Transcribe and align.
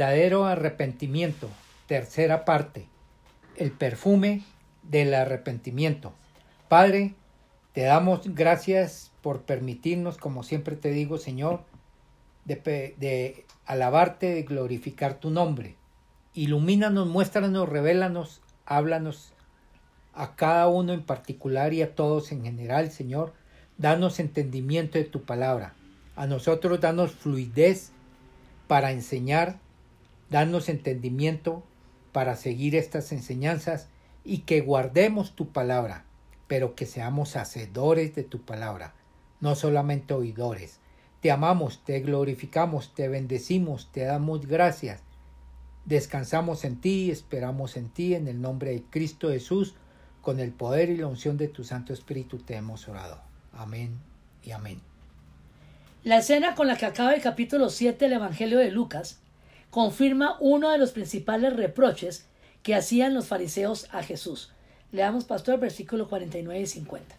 Verdadero 0.00 0.46
arrepentimiento, 0.46 1.50
tercera 1.86 2.46
parte. 2.46 2.86
El 3.58 3.70
perfume 3.70 4.44
del 4.82 5.12
arrepentimiento. 5.12 6.14
Padre, 6.70 7.12
te 7.74 7.82
damos 7.82 8.22
gracias 8.34 9.12
por 9.20 9.42
permitirnos, 9.42 10.16
como 10.16 10.42
siempre 10.42 10.74
te 10.74 10.90
digo, 10.90 11.18
Señor, 11.18 11.64
de, 12.46 12.94
de 12.96 13.44
alabarte, 13.66 14.32
de 14.32 14.42
glorificar 14.44 15.20
tu 15.20 15.28
nombre. 15.28 15.76
Ilumínanos, 16.32 17.06
muéstranos, 17.06 17.68
revélanos, 17.68 18.40
háblanos 18.64 19.34
a 20.14 20.34
cada 20.34 20.66
uno 20.68 20.94
en 20.94 21.02
particular 21.02 21.74
y 21.74 21.82
a 21.82 21.94
todos 21.94 22.32
en 22.32 22.42
general, 22.42 22.90
Señor. 22.90 23.34
Danos 23.76 24.18
entendimiento 24.18 24.96
de 24.96 25.04
tu 25.04 25.24
palabra. 25.24 25.74
A 26.16 26.26
nosotros 26.26 26.80
danos 26.80 27.12
fluidez 27.12 27.92
para 28.66 28.92
enseñar, 28.92 29.58
danos 30.30 30.68
entendimiento 30.68 31.62
para 32.12 32.36
seguir 32.36 32.74
estas 32.74 33.12
enseñanzas 33.12 33.88
y 34.24 34.38
que 34.38 34.60
guardemos 34.60 35.34
tu 35.34 35.52
palabra, 35.52 36.04
pero 36.46 36.74
que 36.74 36.86
seamos 36.86 37.36
hacedores 37.36 38.14
de 38.14 38.22
tu 38.22 38.40
palabra, 38.40 38.94
no 39.40 39.54
solamente 39.54 40.14
oidores. 40.14 40.78
Te 41.20 41.30
amamos, 41.30 41.84
te 41.84 42.00
glorificamos, 42.00 42.94
te 42.94 43.08
bendecimos, 43.08 43.90
te 43.92 44.04
damos 44.04 44.46
gracias. 44.46 45.02
Descansamos 45.84 46.64
en 46.64 46.80
ti, 46.80 47.10
esperamos 47.10 47.76
en 47.76 47.88
ti, 47.90 48.14
en 48.14 48.28
el 48.28 48.40
nombre 48.40 48.70
de 48.72 48.82
Cristo 48.84 49.30
Jesús, 49.30 49.74
con 50.22 50.40
el 50.40 50.52
poder 50.52 50.90
y 50.90 50.96
la 50.96 51.06
unción 51.06 51.36
de 51.36 51.48
tu 51.48 51.64
Santo 51.64 51.92
Espíritu 51.92 52.38
te 52.38 52.54
hemos 52.56 52.88
orado. 52.88 53.20
Amén 53.52 53.98
y 54.42 54.52
amén. 54.52 54.80
La 56.04 56.18
escena 56.18 56.54
con 56.54 56.66
la 56.66 56.76
que 56.76 56.86
acaba 56.86 57.14
el 57.14 57.20
capítulo 57.20 57.68
7 57.68 58.04
del 58.04 58.14
Evangelio 58.14 58.58
de 58.58 58.70
Lucas 58.70 59.20
confirma 59.70 60.36
uno 60.40 60.70
de 60.70 60.78
los 60.78 60.92
principales 60.92 61.56
reproches 61.56 62.26
que 62.62 62.74
hacían 62.74 63.14
los 63.14 63.26
fariseos 63.26 63.86
a 63.92 64.02
Jesús. 64.02 64.52
Leamos, 64.92 65.24
pastor, 65.24 65.58
versículo 65.58 66.08
49 66.08 66.60
y 66.60 66.66
50. 66.66 67.16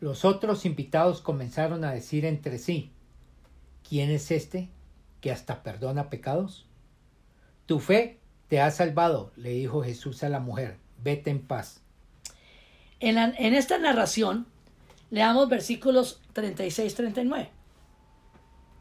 Los 0.00 0.24
otros 0.24 0.66
invitados 0.66 1.20
comenzaron 1.20 1.84
a 1.84 1.92
decir 1.92 2.24
entre 2.24 2.58
sí, 2.58 2.90
¿quién 3.88 4.10
es 4.10 4.30
este 4.30 4.68
que 5.20 5.32
hasta 5.32 5.62
perdona 5.62 6.10
pecados? 6.10 6.66
Tu 7.66 7.78
fe 7.80 8.18
te 8.48 8.60
ha 8.60 8.70
salvado, 8.70 9.32
le 9.36 9.50
dijo 9.50 9.82
Jesús 9.82 10.22
a 10.22 10.28
la 10.28 10.40
mujer, 10.40 10.76
vete 11.02 11.30
en 11.30 11.40
paz. 11.40 11.80
En, 13.00 13.16
en 13.16 13.54
esta 13.54 13.78
narración, 13.78 14.46
leamos 15.10 15.48
versículos 15.48 16.20
36-39 16.34 17.48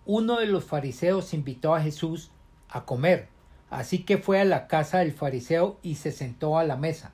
uno 0.06 0.40
de 0.40 0.48
los 0.48 0.64
fariseos 0.64 1.34
invitó 1.34 1.76
a 1.76 1.82
Jesús 1.82 2.32
a 2.72 2.86
comer, 2.86 3.28
así 3.70 4.04
que 4.04 4.18
fue 4.18 4.40
a 4.40 4.46
la 4.46 4.68
casa 4.68 5.00
del 5.00 5.12
fariseo 5.12 5.78
y 5.84 5.96
se 5.96 6.12
sentó 6.12 6.58
a 6.58 6.64
la 6.64 6.78
mesa. 6.78 7.12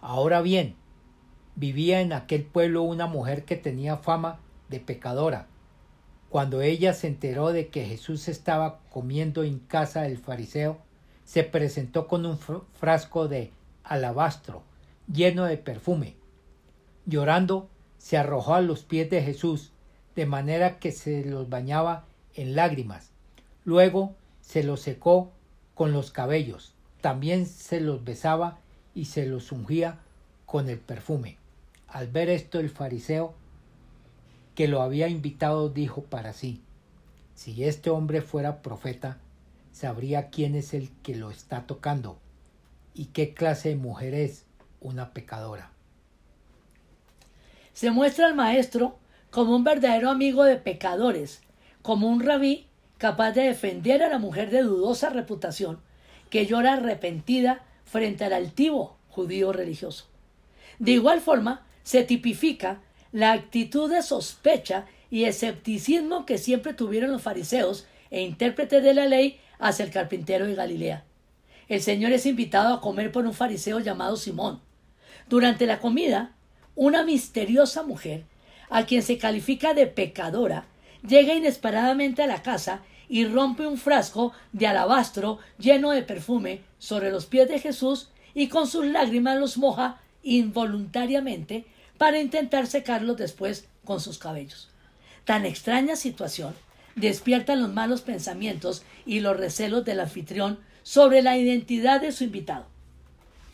Ahora 0.00 0.40
bien, 0.40 0.76
vivía 1.56 2.00
en 2.00 2.12
aquel 2.12 2.44
pueblo 2.44 2.82
una 2.82 3.06
mujer 3.06 3.44
que 3.44 3.56
tenía 3.56 3.96
fama 3.96 4.40
de 4.68 4.80
pecadora. 4.80 5.48
Cuando 6.30 6.60
ella 6.60 6.92
se 6.92 7.08
enteró 7.08 7.52
de 7.52 7.68
que 7.68 7.84
Jesús 7.84 8.28
estaba 8.28 8.80
comiendo 8.90 9.42
en 9.42 9.58
casa 9.58 10.02
del 10.02 10.18
fariseo, 10.18 10.78
se 11.24 11.42
presentó 11.42 12.06
con 12.06 12.24
un 12.24 12.38
frasco 12.38 13.28
de 13.28 13.52
alabastro 13.82 14.62
lleno 15.12 15.44
de 15.44 15.56
perfume. 15.56 16.16
Llorando, 17.06 17.68
se 17.98 18.16
arrojó 18.16 18.54
a 18.54 18.60
los 18.60 18.84
pies 18.84 19.10
de 19.10 19.22
Jesús 19.22 19.72
de 20.14 20.26
manera 20.26 20.78
que 20.78 20.92
se 20.92 21.24
los 21.24 21.48
bañaba 21.48 22.04
en 22.34 22.54
lágrimas. 22.54 23.10
Luego 23.64 24.14
se 24.48 24.62
los 24.62 24.80
secó 24.80 25.30
con 25.74 25.92
los 25.92 26.10
cabellos, 26.10 26.72
también 27.02 27.44
se 27.44 27.82
los 27.82 28.02
besaba 28.02 28.58
y 28.94 29.04
se 29.04 29.26
los 29.26 29.52
ungía 29.52 29.98
con 30.46 30.70
el 30.70 30.78
perfume. 30.78 31.36
Al 31.86 32.08
ver 32.08 32.30
esto 32.30 32.58
el 32.58 32.70
fariseo 32.70 33.34
que 34.54 34.66
lo 34.66 34.80
había 34.80 35.08
invitado 35.08 35.68
dijo 35.68 36.02
para 36.04 36.32
sí, 36.32 36.62
si 37.34 37.62
este 37.64 37.90
hombre 37.90 38.22
fuera 38.22 38.62
profeta, 38.62 39.18
sabría 39.70 40.30
quién 40.30 40.54
es 40.54 40.72
el 40.72 40.90
que 41.02 41.14
lo 41.14 41.30
está 41.30 41.66
tocando 41.66 42.18
y 42.94 43.06
qué 43.06 43.34
clase 43.34 43.68
de 43.68 43.76
mujer 43.76 44.14
es 44.14 44.46
una 44.80 45.12
pecadora. 45.12 45.72
Se 47.74 47.90
muestra 47.90 48.26
al 48.26 48.34
maestro 48.34 48.98
como 49.30 49.54
un 49.54 49.62
verdadero 49.62 50.08
amigo 50.08 50.44
de 50.44 50.56
pecadores, 50.56 51.42
como 51.82 52.08
un 52.08 52.22
rabí 52.22 52.67
capaz 52.98 53.32
de 53.32 53.42
defender 53.42 54.02
a 54.02 54.08
la 54.08 54.18
mujer 54.18 54.50
de 54.50 54.62
dudosa 54.62 55.08
reputación 55.08 55.80
que 56.30 56.46
llora 56.46 56.74
arrepentida 56.74 57.64
frente 57.84 58.24
al 58.24 58.32
altivo 58.32 58.96
judío 59.08 59.52
religioso. 59.52 60.06
De 60.78 60.92
igual 60.92 61.20
forma, 61.20 61.66
se 61.82 62.04
tipifica 62.04 62.80
la 63.12 63.32
actitud 63.32 63.90
de 63.90 64.02
sospecha 64.02 64.86
y 65.10 65.24
escepticismo 65.24 66.26
que 66.26 66.38
siempre 66.38 66.74
tuvieron 66.74 67.10
los 67.10 67.22
fariseos 67.22 67.86
e 68.10 68.20
intérpretes 68.20 68.82
de 68.82 68.94
la 68.94 69.06
ley 69.06 69.40
hacia 69.58 69.84
el 69.84 69.90
carpintero 69.90 70.46
de 70.46 70.54
Galilea. 70.54 71.04
El 71.68 71.80
Señor 71.82 72.12
es 72.12 72.26
invitado 72.26 72.74
a 72.74 72.80
comer 72.80 73.12
por 73.12 73.26
un 73.26 73.34
fariseo 73.34 73.80
llamado 73.80 74.16
Simón. 74.16 74.60
Durante 75.28 75.66
la 75.66 75.80
comida, 75.80 76.34
una 76.74 77.04
misteriosa 77.04 77.82
mujer 77.82 78.24
a 78.70 78.84
quien 78.84 79.02
se 79.02 79.18
califica 79.18 79.74
de 79.74 79.86
pecadora, 79.86 80.66
llega 81.06 81.34
inesperadamente 81.34 82.22
a 82.22 82.26
la 82.26 82.42
casa 82.42 82.82
y 83.08 83.24
rompe 83.24 83.66
un 83.66 83.78
frasco 83.78 84.32
de 84.52 84.66
alabastro 84.66 85.38
lleno 85.58 85.90
de 85.90 86.02
perfume 86.02 86.62
sobre 86.78 87.10
los 87.10 87.26
pies 87.26 87.48
de 87.48 87.58
Jesús 87.58 88.10
y 88.34 88.48
con 88.48 88.66
sus 88.66 88.86
lágrimas 88.86 89.38
los 89.38 89.56
moja 89.56 90.00
involuntariamente 90.22 91.66
para 91.96 92.20
intentar 92.20 92.66
secarlos 92.66 93.16
después 93.16 93.68
con 93.84 94.00
sus 94.00 94.18
cabellos. 94.18 94.68
Tan 95.24 95.46
extraña 95.46 95.96
situación 95.96 96.54
despierta 96.94 97.56
los 97.56 97.72
malos 97.72 98.02
pensamientos 98.02 98.82
y 99.06 99.20
los 99.20 99.36
recelos 99.36 99.84
del 99.84 100.00
anfitrión 100.00 100.58
sobre 100.82 101.22
la 101.22 101.36
identidad 101.36 102.00
de 102.00 102.12
su 102.12 102.24
invitado. 102.24 102.66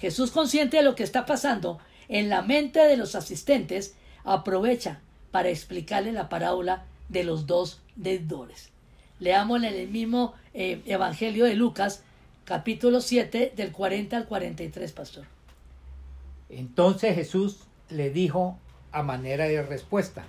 Jesús, 0.01 0.31
consciente 0.31 0.79
de 0.79 0.83
lo 0.83 0.95
que 0.95 1.03
está 1.03 1.27
pasando 1.27 1.79
en 2.09 2.29
la 2.29 2.43
mente 2.43 2.81
de 2.81 2.97
los 2.97 3.15
asistentes, 3.15 3.95
aprovecha 4.25 5.01
para 5.31 5.49
explicarle 5.49 6.13
la 6.13 6.29
parábola 6.29 6.85
de 7.09 7.25
los 7.25 7.47
dos 7.47 7.81
deudores. 7.97 8.71
Leámosle 9.21 9.69
en 9.69 9.75
el 9.75 9.89
mismo 9.89 10.35
eh, 10.53 10.83
Evangelio 10.87 11.45
de 11.45 11.55
Lucas, 11.55 12.03
capítulo 12.45 13.01
7, 13.01 13.53
del 13.57 13.73
40 13.73 14.17
al 14.17 14.27
43, 14.27 14.93
pastor. 14.93 15.25
Entonces 16.49 17.15
Jesús 17.15 17.61
le 17.89 18.11
dijo 18.11 18.59
a 18.93 19.03
manera 19.03 19.47
de 19.47 19.63
respuesta, 19.63 20.25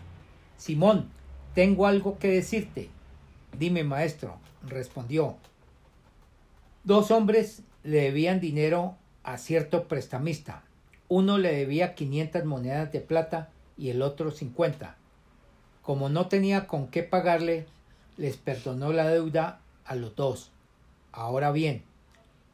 Simón, 0.58 1.10
tengo 1.54 1.88
algo 1.88 2.18
que 2.18 2.30
decirte. 2.30 2.90
Dime, 3.58 3.84
maestro, 3.84 4.38
respondió. 4.68 5.38
Dos 6.84 7.12
hombres 7.12 7.62
le 7.84 8.02
debían 8.02 8.40
dinero 8.40 8.96
a 9.24 9.38
cierto 9.38 9.88
prestamista. 9.88 10.64
Uno 11.08 11.38
le 11.38 11.54
debía 11.54 11.96
500 11.96 12.46
monedas 12.46 12.92
de 12.92 13.00
plata 13.00 13.50
y 13.78 13.90
el 13.90 14.02
otro 14.02 14.32
50. 14.32 14.98
Como 15.86 16.10
no 16.10 16.28
tenía 16.28 16.66
con 16.66 16.88
qué 16.88 17.04
pagarle, 17.04 17.68
les 18.18 18.38
perdonó 18.38 18.92
la 18.92 19.08
deuda 19.08 19.60
a 19.86 19.94
los 19.94 20.16
dos. 20.16 20.50
Ahora 21.12 21.52
bien, 21.52 21.84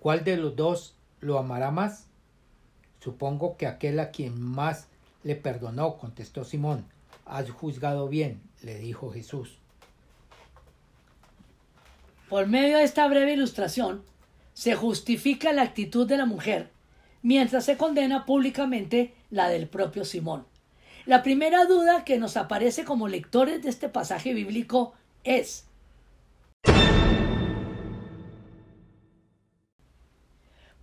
¿cuál 0.02 0.26
de 0.26 0.36
los 0.36 0.58
dos 0.58 0.96
lo 1.22 1.40
amará 1.40 1.72
más? 1.72 2.08
Supongo 3.00 3.56
que 3.56 3.68
aquel 3.68 4.02
a 4.02 4.12
quien 4.12 4.42
más 4.42 4.88
le 5.24 5.38
perdonó, 5.38 5.98
contestó 5.98 6.44
Simón. 6.44 6.86
Has 7.26 7.50
juzgado 7.50 8.10
bien, 8.10 8.42
le 8.64 8.78
dijo 8.78 9.12
Jesús. 9.12 9.58
Por 12.28 12.48
medio 12.48 12.80
de 12.80 12.84
esta 12.84 13.08
breve 13.08 13.32
ilustración, 13.34 14.04
se 14.54 14.76
justifica 14.76 15.54
la 15.54 15.62
actitud 15.62 16.06
de 16.06 16.18
la 16.18 16.26
mujer, 16.26 16.70
mientras 17.22 17.64
se 17.64 17.78
condena 17.78 18.26
públicamente 18.26 19.14
la 19.30 19.48
del 19.48 19.70
propio 19.70 20.04
Simón. 20.04 20.51
La 21.06 21.24
primera 21.24 21.66
duda 21.66 22.04
que 22.04 22.20
nos 22.20 22.38
aparece 22.38 22.86
como 22.86 23.08
lectores 23.08 23.64
de 23.64 23.70
este 23.70 23.90
pasaje 23.90 24.34
bíblico 24.34 24.94
es 25.24 25.66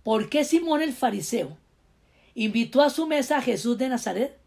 ¿Por 0.03 0.29
qué 0.29 0.43
Simón 0.43 0.81
el 0.81 0.93
fariseo 0.93 1.57
invitó 2.33 2.81
a 2.81 2.89
su 2.89 3.05
mesa 3.07 3.37
a 3.37 3.41
Jesús 3.41 3.77
de 3.77 3.89
Nazaret? 3.89 4.37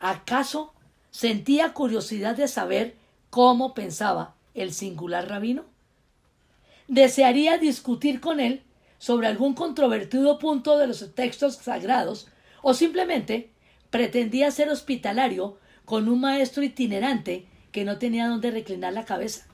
¿Acaso 0.00 0.74
sentía 1.10 1.72
curiosidad 1.72 2.36
de 2.36 2.48
saber 2.48 2.96
cómo 3.30 3.74
pensaba 3.74 4.34
el 4.54 4.72
singular 4.72 5.28
rabino? 5.28 5.64
¿Desearía 6.88 7.58
discutir 7.58 8.20
con 8.20 8.40
él 8.40 8.62
sobre 8.98 9.26
algún 9.26 9.54
controvertido 9.54 10.38
punto 10.38 10.78
de 10.78 10.86
los 10.86 11.14
textos 11.14 11.56
sagrados 11.56 12.28
o 12.62 12.74
simplemente 12.74 13.50
pretendía 13.96 14.50
ser 14.50 14.68
hospitalario 14.68 15.56
con 15.86 16.10
un 16.10 16.20
maestro 16.20 16.62
itinerante 16.62 17.46
que 17.72 17.86
no 17.86 17.96
tenía 17.96 18.28
dónde 18.28 18.50
reclinar 18.50 18.92
la 18.92 19.06
cabeza. 19.06 19.46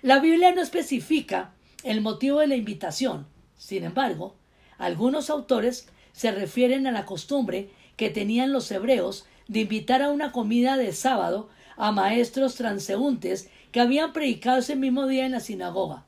La 0.00 0.20
Biblia 0.20 0.54
no 0.54 0.62
especifica 0.62 1.52
el 1.82 2.02
motivo 2.02 2.38
de 2.38 2.46
la 2.46 2.54
invitación. 2.54 3.26
Sin 3.56 3.82
embargo, 3.82 4.36
algunos 4.78 5.28
autores 5.28 5.88
se 6.12 6.30
refieren 6.30 6.86
a 6.86 6.92
la 6.92 7.04
costumbre 7.04 7.70
que 7.96 8.10
tenían 8.10 8.52
los 8.52 8.70
hebreos 8.70 9.26
de 9.48 9.62
invitar 9.62 10.02
a 10.02 10.10
una 10.10 10.30
comida 10.30 10.76
de 10.76 10.92
sábado 10.92 11.50
a 11.76 11.90
maestros 11.90 12.54
transeúntes 12.54 13.50
que 13.72 13.80
habían 13.80 14.12
predicado 14.12 14.60
ese 14.60 14.76
mismo 14.76 15.08
día 15.08 15.26
en 15.26 15.32
la 15.32 15.40
sinagoga. 15.40 16.06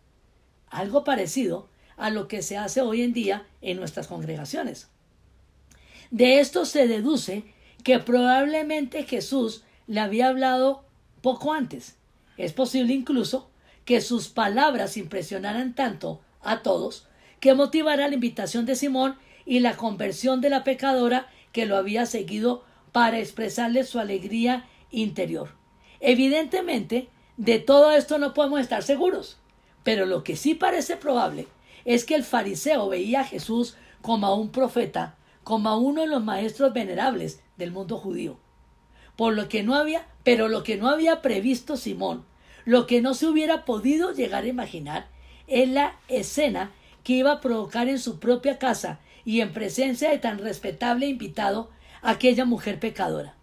Algo 0.68 1.02
parecido 1.02 1.68
a 1.96 2.10
lo 2.10 2.28
que 2.28 2.42
se 2.42 2.58
hace 2.58 2.80
hoy 2.80 3.02
en 3.02 3.12
día 3.12 3.44
en 3.60 3.78
nuestras 3.78 4.06
congregaciones. 4.06 4.93
De 6.14 6.38
esto 6.38 6.64
se 6.64 6.86
deduce 6.86 7.42
que 7.82 7.98
probablemente 7.98 9.02
Jesús 9.02 9.64
le 9.88 9.98
había 9.98 10.28
hablado 10.28 10.84
poco 11.22 11.52
antes. 11.52 11.96
Es 12.36 12.52
posible 12.52 12.94
incluso 12.94 13.50
que 13.84 14.00
sus 14.00 14.28
palabras 14.28 14.96
impresionaran 14.96 15.74
tanto 15.74 16.20
a 16.40 16.62
todos 16.62 17.08
que 17.40 17.54
motivara 17.54 18.06
la 18.06 18.14
invitación 18.14 18.64
de 18.64 18.76
Simón 18.76 19.16
y 19.44 19.58
la 19.58 19.76
conversión 19.76 20.40
de 20.40 20.50
la 20.50 20.62
pecadora 20.62 21.26
que 21.50 21.66
lo 21.66 21.76
había 21.76 22.06
seguido 22.06 22.64
para 22.92 23.18
expresarle 23.18 23.82
su 23.82 23.98
alegría 23.98 24.66
interior. 24.92 25.48
Evidentemente, 25.98 27.08
de 27.38 27.58
todo 27.58 27.90
esto 27.90 28.18
no 28.18 28.34
podemos 28.34 28.60
estar 28.60 28.84
seguros, 28.84 29.38
pero 29.82 30.06
lo 30.06 30.22
que 30.22 30.36
sí 30.36 30.54
parece 30.54 30.96
probable 30.96 31.48
es 31.84 32.04
que 32.04 32.14
el 32.14 32.22
fariseo 32.22 32.88
veía 32.88 33.22
a 33.22 33.24
Jesús 33.24 33.74
como 34.00 34.28
a 34.28 34.36
un 34.36 34.50
profeta, 34.50 35.16
como 35.44 35.68
a 35.68 35.76
uno 35.76 36.00
de 36.00 36.08
los 36.08 36.24
maestros 36.24 36.72
venerables 36.72 37.40
del 37.56 37.70
mundo 37.70 37.98
judío. 37.98 38.38
Por 39.16 39.34
lo 39.34 39.48
que 39.48 39.62
no 39.62 39.74
había, 39.76 40.06
pero 40.24 40.48
lo 40.48 40.62
que 40.64 40.76
no 40.76 40.88
había 40.88 41.22
previsto 41.22 41.76
Simón, 41.76 42.24
lo 42.64 42.86
que 42.86 43.00
no 43.00 43.14
se 43.14 43.26
hubiera 43.26 43.64
podido 43.64 44.12
llegar 44.12 44.44
a 44.44 44.48
imaginar, 44.48 45.06
es 45.46 45.68
la 45.68 45.96
escena 46.08 46.72
que 47.04 47.12
iba 47.12 47.32
a 47.32 47.40
provocar 47.40 47.88
en 47.88 47.98
su 47.98 48.18
propia 48.18 48.58
casa 48.58 48.98
y 49.24 49.40
en 49.40 49.52
presencia 49.52 50.10
de 50.10 50.18
tan 50.18 50.38
respetable 50.38 51.06
invitado 51.06 51.70
aquella 52.02 52.44
mujer 52.44 52.80
pecadora. 52.80 53.34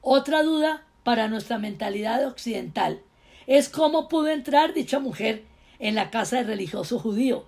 Otra 0.00 0.42
duda 0.42 0.84
para 1.02 1.28
nuestra 1.28 1.58
mentalidad 1.58 2.26
occidental 2.26 3.02
es 3.46 3.68
cómo 3.68 4.08
pudo 4.08 4.28
entrar 4.28 4.74
dicha 4.74 4.98
mujer 4.98 5.44
en 5.78 5.94
la 5.94 6.10
casa 6.10 6.36
del 6.36 6.46
religioso 6.46 6.98
judío. 6.98 7.46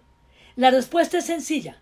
La 0.57 0.71
respuesta 0.71 1.19
es 1.19 1.27
sencilla. 1.27 1.81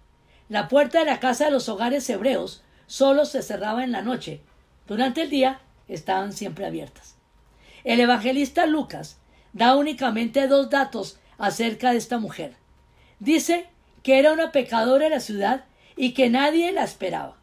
La 0.49 0.69
puerta 0.69 1.00
de 1.00 1.05
la 1.05 1.21
casa 1.21 1.47
de 1.47 1.50
los 1.50 1.69
hogares 1.69 2.09
hebreos 2.09 2.62
solo 2.87 3.27
se 3.27 3.43
cerraba 3.43 3.85
en 3.85 3.93
la 3.93 4.03
noche. 4.03 4.41
Durante 4.87 5.23
el 5.23 5.31
día 5.31 5.61
estaban 5.89 6.33
siempre 6.33 6.65
abiertas. 6.65 7.17
El 7.85 8.00
evangelista 8.00 8.67
Lucas 8.67 9.19
da 9.53 9.77
únicamente 9.77 10.49
dos 10.49 10.71
datos 10.71 11.19
acerca 11.37 11.93
de 11.93 11.99
esta 11.99 12.19
mujer. 12.19 12.55
Dice 13.21 13.67
que 14.03 14.19
era 14.19 14.33
una 14.33 14.53
pecadora 14.53 15.06
en 15.06 15.12
la 15.12 15.21
ciudad 15.21 15.65
y 15.97 16.15
que 16.15 16.31
nadie 16.31 16.73
la 16.73 16.85
esperaba. 16.85 17.37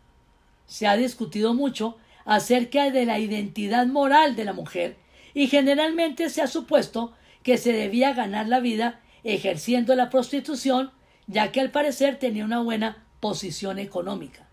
Se 0.65 0.87
ha 0.87 0.97
discutido 0.97 1.53
mucho 1.53 1.97
acerca 2.25 2.89
de 2.89 3.05
la 3.05 3.19
identidad 3.19 3.85
moral 3.85 4.35
de 4.35 4.45
la 4.45 4.53
mujer 4.53 4.97
y 5.33 5.47
generalmente 5.47 6.29
se 6.29 6.41
ha 6.41 6.47
supuesto 6.47 7.13
que 7.43 7.57
se 7.57 7.71
debía 7.71 8.13
ganar 8.13 8.47
la 8.47 8.59
vida 8.59 9.01
ejerciendo 9.23 9.95
la 9.95 10.09
prostitución, 10.09 10.91
ya 11.27 11.51
que 11.51 11.61
al 11.61 11.71
parecer 11.71 12.19
tenía 12.19 12.45
una 12.45 12.61
buena 12.61 13.05
posición 13.19 13.79
económica. 13.79 14.47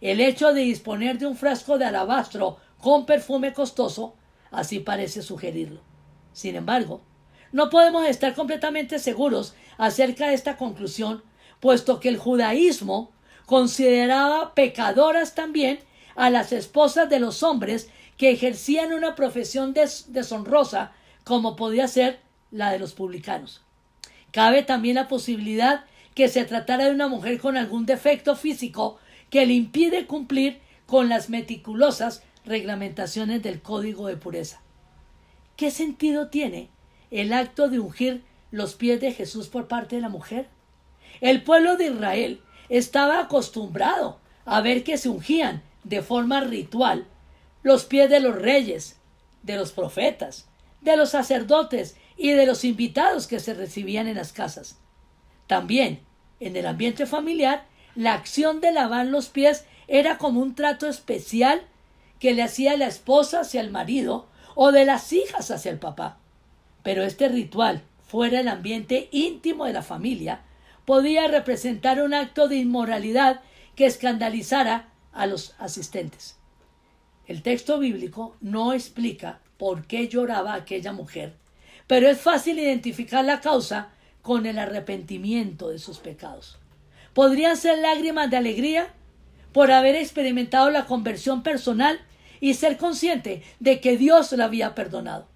El 0.00 0.20
hecho 0.20 0.52
de 0.52 0.62
disponer 0.62 1.18
de 1.18 1.26
un 1.26 1.36
frasco 1.36 1.78
de 1.78 1.84
alabastro 1.84 2.58
con 2.80 3.06
perfume 3.06 3.52
costoso 3.52 4.14
así 4.50 4.78
parece 4.78 5.22
sugerirlo. 5.22 5.80
Sin 6.32 6.54
embargo, 6.56 7.02
no 7.52 7.70
podemos 7.70 8.06
estar 8.06 8.34
completamente 8.34 8.98
seguros 8.98 9.54
acerca 9.76 10.28
de 10.28 10.34
esta 10.34 10.56
conclusión, 10.56 11.22
puesto 11.60 12.00
que 12.00 12.08
el 12.08 12.18
judaísmo 12.18 13.10
consideraba 13.46 14.54
pecadoras 14.54 15.34
también 15.34 15.80
a 16.14 16.30
las 16.30 16.52
esposas 16.52 17.08
de 17.08 17.20
los 17.20 17.42
hombres 17.42 17.88
que 18.16 18.30
ejercían 18.30 18.92
una 18.92 19.14
profesión 19.14 19.74
deshonrosa 19.74 20.92
como 21.24 21.56
podía 21.56 21.88
ser 21.88 22.20
la 22.50 22.70
de 22.72 22.78
los 22.78 22.92
publicanos. 22.92 23.62
Cabe 24.32 24.62
también 24.62 24.96
la 24.96 25.08
posibilidad 25.08 25.84
que 26.18 26.26
se 26.26 26.44
tratara 26.44 26.86
de 26.86 26.90
una 26.90 27.06
mujer 27.06 27.38
con 27.38 27.56
algún 27.56 27.86
defecto 27.86 28.34
físico 28.34 28.98
que 29.30 29.46
le 29.46 29.52
impide 29.52 30.08
cumplir 30.08 30.58
con 30.84 31.08
las 31.08 31.30
meticulosas 31.30 32.24
reglamentaciones 32.44 33.40
del 33.40 33.62
código 33.62 34.08
de 34.08 34.16
pureza. 34.16 34.60
¿Qué 35.54 35.70
sentido 35.70 36.26
tiene 36.26 36.70
el 37.12 37.32
acto 37.32 37.68
de 37.68 37.78
ungir 37.78 38.24
los 38.50 38.74
pies 38.74 39.00
de 39.00 39.12
Jesús 39.12 39.46
por 39.46 39.68
parte 39.68 39.94
de 39.94 40.02
la 40.02 40.08
mujer? 40.08 40.48
El 41.20 41.44
pueblo 41.44 41.76
de 41.76 41.86
Israel 41.86 42.40
estaba 42.68 43.20
acostumbrado 43.20 44.18
a 44.44 44.60
ver 44.60 44.82
que 44.82 44.98
se 44.98 45.08
ungían 45.08 45.62
de 45.84 46.02
forma 46.02 46.40
ritual 46.40 47.06
los 47.62 47.84
pies 47.84 48.10
de 48.10 48.18
los 48.18 48.34
reyes, 48.34 48.96
de 49.44 49.54
los 49.54 49.70
profetas, 49.70 50.48
de 50.80 50.96
los 50.96 51.10
sacerdotes 51.10 51.96
y 52.16 52.32
de 52.32 52.44
los 52.44 52.64
invitados 52.64 53.28
que 53.28 53.38
se 53.38 53.54
recibían 53.54 54.08
en 54.08 54.16
las 54.16 54.32
casas. 54.32 54.80
También, 55.46 56.07
en 56.40 56.56
el 56.56 56.66
ambiente 56.66 57.06
familiar, 57.06 57.64
la 57.94 58.14
acción 58.14 58.60
de 58.60 58.72
lavar 58.72 59.06
los 59.06 59.28
pies 59.28 59.64
era 59.88 60.18
como 60.18 60.40
un 60.40 60.54
trato 60.54 60.86
especial 60.86 61.62
que 62.20 62.34
le 62.34 62.42
hacía 62.42 62.76
la 62.76 62.86
esposa 62.86 63.40
hacia 63.40 63.60
el 63.60 63.70
marido 63.70 64.28
o 64.54 64.72
de 64.72 64.84
las 64.84 65.12
hijas 65.12 65.50
hacia 65.50 65.70
el 65.70 65.78
papá. 65.78 66.18
Pero 66.82 67.02
este 67.02 67.28
ritual, 67.28 67.82
fuera 68.06 68.38
del 68.38 68.48
ambiente 68.48 69.08
íntimo 69.10 69.64
de 69.64 69.72
la 69.72 69.82
familia, 69.82 70.42
podía 70.84 71.28
representar 71.28 72.02
un 72.02 72.14
acto 72.14 72.48
de 72.48 72.56
inmoralidad 72.56 73.40
que 73.74 73.86
escandalizara 73.86 74.88
a 75.12 75.26
los 75.26 75.54
asistentes. 75.58 76.36
El 77.26 77.42
texto 77.42 77.78
bíblico 77.78 78.36
no 78.40 78.72
explica 78.72 79.40
por 79.58 79.86
qué 79.86 80.08
lloraba 80.08 80.54
aquella 80.54 80.92
mujer, 80.92 81.34
pero 81.86 82.08
es 82.08 82.20
fácil 82.20 82.58
identificar 82.58 83.24
la 83.24 83.40
causa 83.40 83.90
con 84.28 84.44
el 84.44 84.58
arrepentimiento 84.58 85.70
de 85.70 85.78
sus 85.78 86.00
pecados. 86.00 86.58
Podrían 87.14 87.56
ser 87.56 87.78
lágrimas 87.78 88.28
de 88.28 88.36
alegría 88.36 88.92
por 89.52 89.72
haber 89.72 89.96
experimentado 89.96 90.68
la 90.68 90.84
conversión 90.84 91.42
personal 91.42 91.98
y 92.38 92.52
ser 92.52 92.76
consciente 92.76 93.42
de 93.58 93.80
que 93.80 93.96
Dios 93.96 94.32
la 94.32 94.44
había 94.44 94.74
perdonado. 94.74 95.26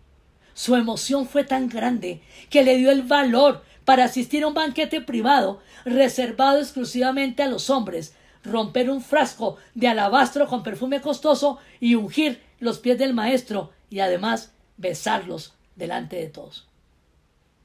Su 0.53 0.77
emoción 0.77 1.27
fue 1.27 1.43
tan 1.43 1.71
grande 1.71 2.21
que 2.51 2.65
le 2.65 2.77
dio 2.77 2.91
el 2.91 3.05
valor 3.05 3.65
para 3.87 4.05
asistir 4.05 4.43
a 4.43 4.49
un 4.49 4.53
banquete 4.53 5.01
privado 5.01 5.63
reservado 5.87 6.59
exclusivamente 6.59 7.43
a 7.43 7.49
los 7.49 7.71
hombres, 7.71 8.15
romper 8.45 8.91
un 8.91 9.01
frasco 9.01 9.57
de 9.75 9.89
alabastro 9.89 10.47
con 10.49 10.63
perfume 10.63 11.01
costoso 11.01 11.57
y 11.81 11.95
ungir 11.95 12.43
los 12.61 12.79
pies 12.79 12.99
del 12.99 13.15
maestro 13.15 13.71
y 13.89 14.01
además 14.01 14.53
besarlos 14.77 15.55
delante 15.77 16.17
de 16.17 16.27
todos. 16.27 16.69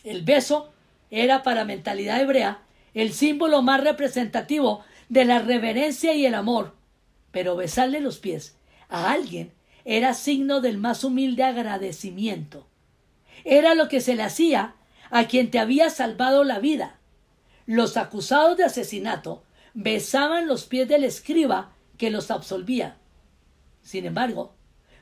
El 0.05 0.23
beso 0.23 0.71
era 1.11 1.43
para 1.43 1.65
mentalidad 1.65 2.21
hebrea 2.21 2.61
el 2.93 3.13
símbolo 3.13 3.61
más 3.61 3.83
representativo 3.83 4.83
de 5.09 5.25
la 5.25 5.39
reverencia 5.39 6.13
y 6.13 6.25
el 6.25 6.35
amor, 6.35 6.75
pero 7.31 7.55
besarle 7.55 8.01
los 8.01 8.17
pies 8.17 8.55
a 8.89 9.11
alguien 9.11 9.53
era 9.85 10.13
signo 10.13 10.61
del 10.61 10.77
más 10.77 11.03
humilde 11.03 11.43
agradecimiento. 11.43 12.67
Era 13.45 13.75
lo 13.75 13.87
que 13.87 14.01
se 14.01 14.15
le 14.15 14.23
hacía 14.23 14.75
a 15.11 15.25
quien 15.25 15.51
te 15.51 15.59
había 15.59 15.89
salvado 15.89 16.43
la 16.43 16.59
vida. 16.59 16.97
Los 17.65 17.97
acusados 17.97 18.57
de 18.57 18.65
asesinato 18.65 19.43
besaban 19.73 20.47
los 20.47 20.65
pies 20.65 20.87
del 20.87 21.03
escriba 21.03 21.71
que 21.97 22.09
los 22.09 22.31
absolvía. 22.31 22.97
Sin 23.81 24.05
embargo, 24.05 24.53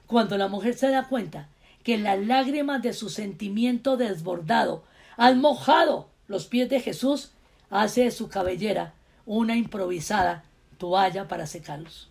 cuando 0.05 0.38
la 0.38 0.47
mujer 0.47 0.75
se 0.75 0.89
da 0.89 1.07
cuenta 1.07 1.50
que 1.83 1.97
las 1.97 2.19
lágrimas 2.19 2.81
de 2.81 2.93
su 2.93 3.09
sentimiento 3.09 3.97
desbordado 3.97 4.83
han 5.17 5.39
mojado 5.39 6.10
los 6.27 6.45
pies 6.45 6.69
de 6.69 6.79
Jesús, 6.79 7.31
hace 7.69 8.05
de 8.05 8.12
su 8.12 8.29
cabellera 8.29 8.93
una 9.25 9.55
improvisada 9.55 10.43
toalla 10.77 11.27
para 11.27 11.48
secarlos. 11.48 12.10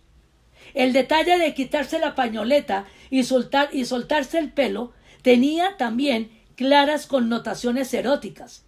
El 0.73 0.93
detalle 0.93 1.37
de 1.37 1.53
quitarse 1.53 1.99
la 1.99 2.15
pañoleta 2.15 2.85
y, 3.09 3.23
soltar, 3.23 3.69
y 3.71 3.85
soltarse 3.85 4.39
el 4.39 4.51
pelo 4.51 4.93
tenía 5.21 5.77
también 5.77 6.31
claras 6.55 7.07
connotaciones 7.07 7.93
eróticas. 7.93 8.63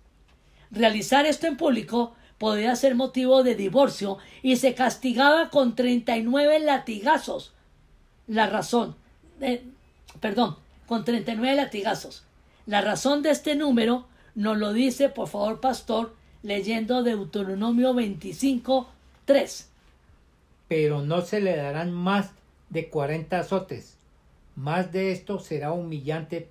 Realizar 0.70 1.26
esto 1.26 1.48
en 1.48 1.58
público 1.58 2.16
podía 2.38 2.76
ser 2.76 2.96
motivo 2.96 3.44
de 3.44 3.56
divorcio 3.56 4.18
y 4.44 4.58
se 4.58 4.76
castigaba 4.76 5.50
con 5.50 5.76
treinta 5.76 6.18
y 6.18 6.24
nueve 6.24 6.60
latigazos. 6.60 7.54
La 8.28 8.48
razón, 8.48 8.96
eh, 9.42 9.64
perdón, 10.20 10.58
con 10.86 11.04
treinta 11.04 11.34
y 11.34 11.36
nueve 11.36 11.56
latigazos. 11.56 12.26
La 12.66 12.82
razón 12.82 13.24
de 13.24 13.32
este 13.32 13.56
número 13.56 14.08
nos 14.38 14.56
lo 14.56 14.72
dice, 14.72 15.10
por 15.10 15.28
favor, 15.28 15.60
pastor, 15.60 16.14
leyendo 16.44 17.02
Deuteronomio 17.02 17.96
25, 17.96 18.88
3. 19.26 19.70
Pero 20.68 21.02
no 21.02 21.22
se 21.22 21.42
le 21.42 21.56
darán 21.56 21.92
más 21.92 22.30
de 22.70 22.88
cuarenta 22.88 23.40
azotes. 23.40 23.98
Más 24.56 24.92
de 24.92 25.12
esto 25.12 25.40
será 25.40 25.72
humillante 25.72 26.50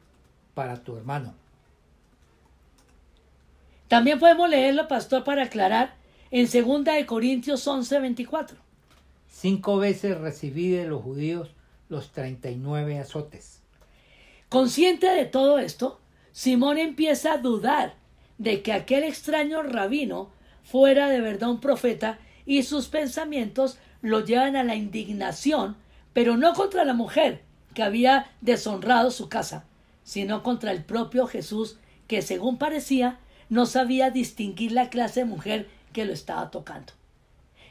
para 0.55 0.83
tu 0.83 0.97
hermano. 0.97 1.35
También 3.87 4.19
podemos 4.19 4.51
leerlo, 4.51 4.89
pastor, 4.89 5.23
para 5.23 5.45
aclarar 5.45 5.95
en 6.33 6.47
2 6.47 6.85
de 6.85 7.07
Corintios 7.07 7.65
11, 7.69 8.01
24. 8.01 8.59
Cinco 9.31 9.77
veces 9.77 10.19
recibí 10.19 10.71
de 10.71 10.87
los 10.87 11.03
judíos 11.03 11.51
los 11.89 12.11
39 12.11 12.99
azotes. 12.99 13.61
Consciente 14.49 15.07
de 15.07 15.27
todo 15.27 15.61
esto, 15.61 16.01
Simón 16.37 16.77
empieza 16.77 17.33
a 17.33 17.39
dudar 17.39 17.95
de 18.37 18.61
que 18.61 18.75
aquel 18.75 19.05
extraño 19.05 19.63
rabino 19.63 20.29
fuera 20.65 21.09
de 21.09 21.23
verdad 21.23 21.49
un 21.49 21.61
profeta 21.61 22.19
y 22.45 22.63
sus 22.65 22.89
pensamientos 22.89 23.79
lo 24.03 24.23
llevan 24.23 24.55
a 24.55 24.63
la 24.63 24.75
indignación, 24.75 25.77
pero 26.13 26.37
no 26.37 26.53
contra 26.53 26.85
la 26.85 26.93
mujer 26.93 27.41
que 27.73 27.83
había 27.83 28.31
deshonrado 28.43 29.11
su 29.11 29.31
casa, 29.31 29.65
sino 30.05 30.43
contra 30.43 30.73
el 30.73 30.85
propio 30.85 31.27
Jesús 31.27 31.79
que 32.07 32.21
según 32.21 32.59
parecía 32.59 33.19
no 33.49 33.65
sabía 33.65 34.11
distinguir 34.11 34.73
la 34.73 34.91
clase 34.91 35.21
de 35.21 35.27
mujer 35.27 35.71
que 35.95 36.05
lo 36.05 36.13
estaba 36.13 36.51
tocando. 36.51 36.93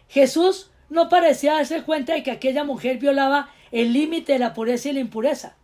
Jesús 0.10 0.72
no 0.90 1.08
parecía 1.08 1.54
darse 1.54 1.84
cuenta 1.84 2.16
de 2.16 2.24
que 2.24 2.32
aquella 2.32 2.64
mujer 2.64 2.98
violaba 2.98 3.52
el 3.72 3.94
límite 3.94 4.34
de 4.34 4.40
la 4.40 4.56
pureza 4.56 4.90
y 4.90 4.94
la 4.94 5.02
impureza. 5.02 5.56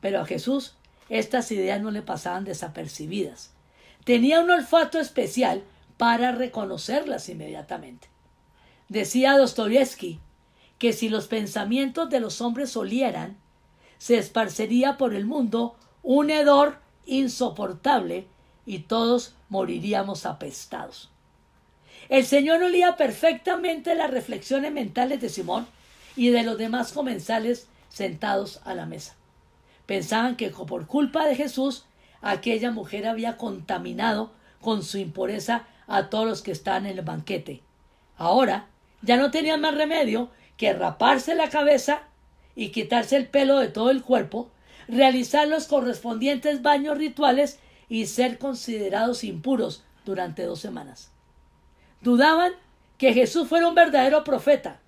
Pero 0.00 0.20
a 0.20 0.24
Jesús 0.24 0.77
estas 1.08 1.50
ideas 1.52 1.80
no 1.80 1.90
le 1.90 2.02
pasaban 2.02 2.44
desapercibidas. 2.44 3.52
Tenía 4.04 4.40
un 4.40 4.50
olfato 4.50 4.98
especial 4.98 5.62
para 5.96 6.32
reconocerlas 6.32 7.28
inmediatamente. 7.28 8.08
Decía 8.88 9.36
Dostoyevsky 9.36 10.20
que 10.78 10.92
si 10.92 11.08
los 11.08 11.26
pensamientos 11.26 12.08
de 12.08 12.20
los 12.20 12.40
hombres 12.40 12.76
olieran, 12.76 13.36
se 13.98 14.16
esparcería 14.16 14.96
por 14.96 15.14
el 15.14 15.26
mundo 15.26 15.76
un 16.02 16.30
hedor 16.30 16.78
insoportable 17.04 18.26
y 18.64 18.80
todos 18.80 19.34
moriríamos 19.48 20.24
apestados. 20.24 21.10
El 22.08 22.24
Señor 22.24 22.62
olía 22.62 22.96
perfectamente 22.96 23.94
las 23.94 24.10
reflexiones 24.10 24.72
mentales 24.72 25.20
de 25.20 25.28
Simón 25.28 25.66
y 26.16 26.30
de 26.30 26.44
los 26.44 26.56
demás 26.56 26.92
comensales 26.92 27.66
sentados 27.90 28.60
a 28.64 28.74
la 28.74 28.86
mesa. 28.86 29.17
Pensaban 29.88 30.36
que 30.36 30.50
por 30.50 30.86
culpa 30.86 31.24
de 31.24 31.34
Jesús 31.34 31.86
aquella 32.20 32.70
mujer 32.70 33.06
había 33.06 33.38
contaminado 33.38 34.32
con 34.60 34.82
su 34.82 34.98
impureza 34.98 35.64
a 35.86 36.10
todos 36.10 36.26
los 36.26 36.42
que 36.42 36.50
estaban 36.52 36.84
en 36.84 36.98
el 36.98 37.04
banquete. 37.06 37.62
Ahora 38.18 38.66
ya 39.00 39.16
no 39.16 39.30
tenían 39.30 39.62
más 39.62 39.74
remedio 39.74 40.28
que 40.58 40.74
raparse 40.74 41.34
la 41.34 41.48
cabeza 41.48 42.02
y 42.54 42.68
quitarse 42.68 43.16
el 43.16 43.28
pelo 43.28 43.60
de 43.60 43.68
todo 43.68 43.90
el 43.90 44.02
cuerpo, 44.02 44.50
realizar 44.88 45.48
los 45.48 45.66
correspondientes 45.66 46.60
baños 46.60 46.98
rituales 46.98 47.58
y 47.88 48.04
ser 48.08 48.36
considerados 48.36 49.24
impuros 49.24 49.84
durante 50.04 50.42
dos 50.42 50.60
semanas. 50.60 51.12
Dudaban 52.02 52.52
que 52.98 53.14
Jesús 53.14 53.48
fuera 53.48 53.66
un 53.66 53.74
verdadero 53.74 54.22
profeta. 54.22 54.82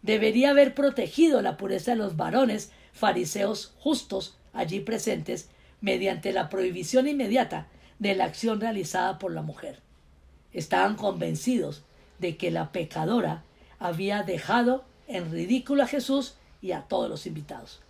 Debería 0.00 0.52
haber 0.52 0.74
protegido 0.74 1.42
la 1.42 1.58
pureza 1.58 1.90
de 1.90 1.98
los 1.98 2.16
varones 2.16 2.72
fariseos 2.92 3.74
justos 3.78 4.36
allí 4.52 4.80
presentes 4.80 5.48
mediante 5.80 6.32
la 6.32 6.48
prohibición 6.48 7.08
inmediata 7.08 7.68
de 7.98 8.14
la 8.14 8.24
acción 8.24 8.60
realizada 8.60 9.18
por 9.18 9.32
la 9.32 9.42
mujer. 9.42 9.80
Estaban 10.52 10.96
convencidos 10.96 11.82
de 12.18 12.36
que 12.36 12.50
la 12.50 12.72
pecadora 12.72 13.42
había 13.78 14.22
dejado 14.22 14.84
en 15.08 15.30
ridículo 15.30 15.82
a 15.82 15.88
Jesús 15.88 16.34
y 16.60 16.72
a 16.72 16.82
todos 16.82 17.08
los 17.08 17.26
invitados. 17.26 17.80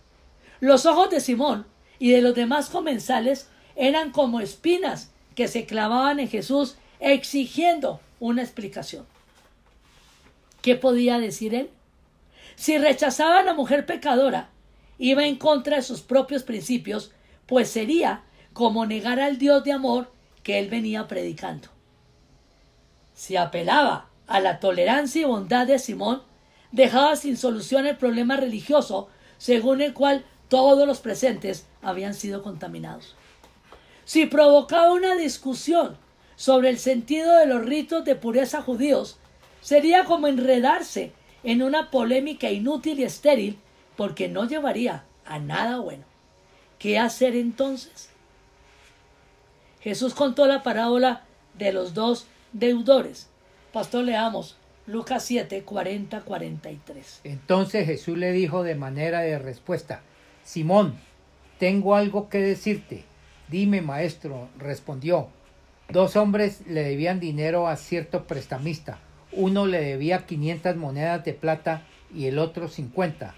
Los 0.59 0.85
ojos 0.85 1.09
de 1.09 1.19
Simón 1.19 1.65
y 1.99 2.11
de 2.11 2.21
los 2.21 2.33
demás 2.35 2.69
comensales 2.69 3.47
eran 3.75 4.11
como 4.11 4.39
espinas 4.39 5.11
que 5.35 5.47
se 5.47 5.65
clavaban 5.65 6.19
en 6.19 6.27
Jesús 6.27 6.77
exigiendo 6.99 7.99
una 8.19 8.41
explicación. 8.41 9.05
¿Qué 10.61 10.75
podía 10.75 11.19
decir 11.19 11.53
él? 11.53 11.69
Si 12.55 12.77
rechazaba 12.77 13.39
a 13.39 13.43
la 13.43 13.53
mujer 13.53 13.85
pecadora, 13.85 14.49
iba 14.97 15.25
en 15.25 15.37
contra 15.37 15.77
de 15.77 15.81
sus 15.81 16.01
propios 16.01 16.43
principios, 16.43 17.11
pues 17.45 17.69
sería 17.69 18.23
como 18.53 18.85
negar 18.85 19.19
al 19.19 19.37
Dios 19.37 19.63
de 19.63 19.71
amor 19.71 20.11
que 20.43 20.59
él 20.59 20.69
venía 20.69 21.07
predicando. 21.07 21.69
Si 23.13 23.35
apelaba 23.35 24.09
a 24.27 24.39
la 24.39 24.59
tolerancia 24.59 25.21
y 25.21 25.25
bondad 25.25 25.67
de 25.67 25.79
Simón, 25.79 26.23
dejaba 26.71 27.15
sin 27.15 27.37
solución 27.37 27.85
el 27.85 27.97
problema 27.97 28.35
religioso 28.35 29.09
según 29.37 29.81
el 29.81 29.93
cual 29.93 30.25
todos 30.47 30.87
los 30.87 30.99
presentes 30.99 31.67
habían 31.81 32.13
sido 32.13 32.43
contaminados. 32.43 33.15
Si 34.05 34.25
provocaba 34.25 34.93
una 34.93 35.15
discusión 35.15 35.97
sobre 36.35 36.69
el 36.69 36.79
sentido 36.79 37.37
de 37.37 37.45
los 37.45 37.65
ritos 37.65 38.05
de 38.05 38.15
pureza 38.15 38.61
judíos, 38.61 39.17
sería 39.61 40.03
como 40.05 40.27
enredarse 40.27 41.13
en 41.43 41.61
una 41.61 41.91
polémica 41.91 42.51
inútil 42.51 42.99
y 42.99 43.03
estéril 43.03 43.57
porque 43.95 44.27
no 44.27 44.45
llevaría 44.45 45.05
a 45.25 45.39
nada 45.39 45.79
bueno. 45.79 46.03
¿Qué 46.79 46.99
hacer 46.99 47.35
entonces? 47.35 48.09
Jesús 49.81 50.13
contó 50.13 50.47
la 50.47 50.63
parábola 50.63 51.23
de 51.57 51.73
los 51.73 51.93
dos 51.93 52.27
deudores. 52.53 53.29
Pastor, 53.71 54.03
leamos 54.03 54.57
Lucas 54.85 55.23
7, 55.25 55.63
40, 55.63 56.21
43. 56.21 57.21
Entonces 57.23 57.85
Jesús 57.85 58.17
le 58.17 58.31
dijo 58.31 58.63
de 58.63 58.75
manera 58.75 59.21
de 59.21 59.39
respuesta, 59.39 60.01
Simón, 60.43 60.95
tengo 61.57 61.95
algo 61.95 62.29
que 62.29 62.39
decirte. 62.39 63.05
Dime, 63.47 63.81
maestro, 63.81 64.49
respondió. 64.57 65.29
Dos 65.89 66.15
hombres 66.15 66.61
le 66.67 66.83
debían 66.83 67.19
dinero 67.19 67.67
a 67.67 67.77
cierto 67.77 68.25
prestamista. 68.25 68.99
Uno 69.31 69.65
le 69.67 69.81
debía 69.81 70.25
quinientas 70.25 70.75
monedas 70.75 71.23
de 71.23 71.33
plata 71.33 71.83
y 72.13 72.25
el 72.25 72.39
otro 72.39 72.67
cincuenta. 72.67 73.35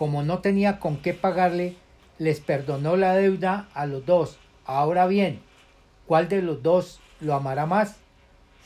Como 0.00 0.22
no 0.22 0.38
tenía 0.38 0.80
con 0.80 0.96
qué 0.96 1.12
pagarle, 1.12 1.76
les 2.16 2.40
perdonó 2.40 2.96
la 2.96 3.14
deuda 3.14 3.68
a 3.74 3.84
los 3.84 4.06
dos. 4.06 4.38
Ahora 4.64 5.06
bien, 5.06 5.42
¿cuál 6.06 6.26
de 6.30 6.40
los 6.40 6.62
dos 6.62 7.00
lo 7.20 7.34
amará 7.34 7.66
más? 7.66 7.96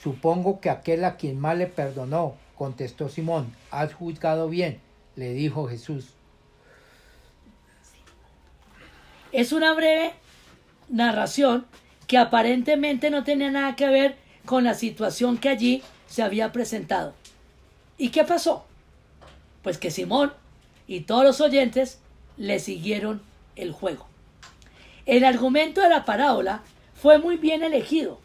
Supongo 0.00 0.60
que 0.60 0.70
aquel 0.70 1.04
a 1.04 1.16
quien 1.16 1.40
más 1.40 1.58
le 1.58 1.66
perdonó, 1.66 2.36
contestó 2.54 3.08
Simón. 3.08 3.52
Has 3.72 3.94
juzgado 3.94 4.48
bien, 4.48 4.78
le 5.16 5.32
dijo 5.32 5.66
Jesús. 5.66 6.14
Es 9.32 9.50
una 9.50 9.74
breve 9.74 10.12
narración 10.88 11.66
que 12.06 12.16
aparentemente 12.16 13.10
no 13.10 13.24
tenía 13.24 13.50
nada 13.50 13.74
que 13.74 13.88
ver 13.88 14.18
con 14.44 14.62
la 14.62 14.74
situación 14.74 15.38
que 15.38 15.48
allí 15.48 15.82
se 16.06 16.22
había 16.22 16.52
presentado. 16.52 17.12
¿Y 17.98 18.10
qué 18.10 18.22
pasó? 18.22 18.66
Pues 19.64 19.78
que 19.78 19.90
Simón 19.90 20.32
y 20.86 21.00
todos 21.00 21.24
los 21.24 21.40
oyentes 21.40 21.98
le 22.36 22.58
siguieron 22.58 23.22
el 23.56 23.72
juego. 23.72 24.06
El 25.06 25.24
argumento 25.24 25.80
de 25.80 25.88
la 25.88 26.04
parábola 26.04 26.62
fue 26.94 27.18
muy 27.18 27.36
bien 27.36 27.62
elegido, 27.62 28.18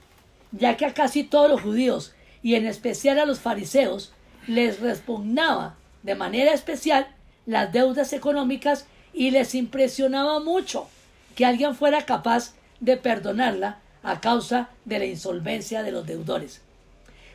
ya 0.52 0.78
que 0.78 0.86
a 0.86 0.94
casi 0.94 1.24
todos 1.24 1.50
los 1.50 1.62
judíos, 1.62 2.14
y 2.42 2.56
en 2.56 2.66
especial 2.66 3.20
a 3.20 3.26
los 3.26 3.40
fariseos, 3.40 4.14
les 4.48 4.80
repugnaba 4.80 5.76
de 6.04 6.16
manera 6.16 6.54
especial 6.54 7.08
las 7.46 7.72
deudas 7.74 8.14
económicas 8.14 8.86
y 9.14 9.32
les 9.32 9.56
impresionaba 9.56 10.40
mucho 10.40 10.88
que 11.36 11.46
alguien 11.46 11.76
fuera 11.76 12.06
capaz 12.06 12.54
de 12.80 12.98
perdonarla 12.98 13.80
a 14.04 14.22
causa 14.22 14.70
de 14.86 15.00
la 15.00 15.06
insolvencia 15.06 15.84
de 15.84 15.92
los 15.92 16.06
deudores. 16.06 16.62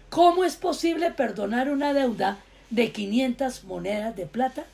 ¿Cómo 0.09 0.45
es 0.45 0.57
posible 0.57 1.11
perdonar 1.11 1.71
una 1.71 1.93
deuda 1.93 2.39
de 2.71 2.93
500 2.93 3.65
monedas 3.65 4.17
de 4.17 4.27
plata? 4.27 4.65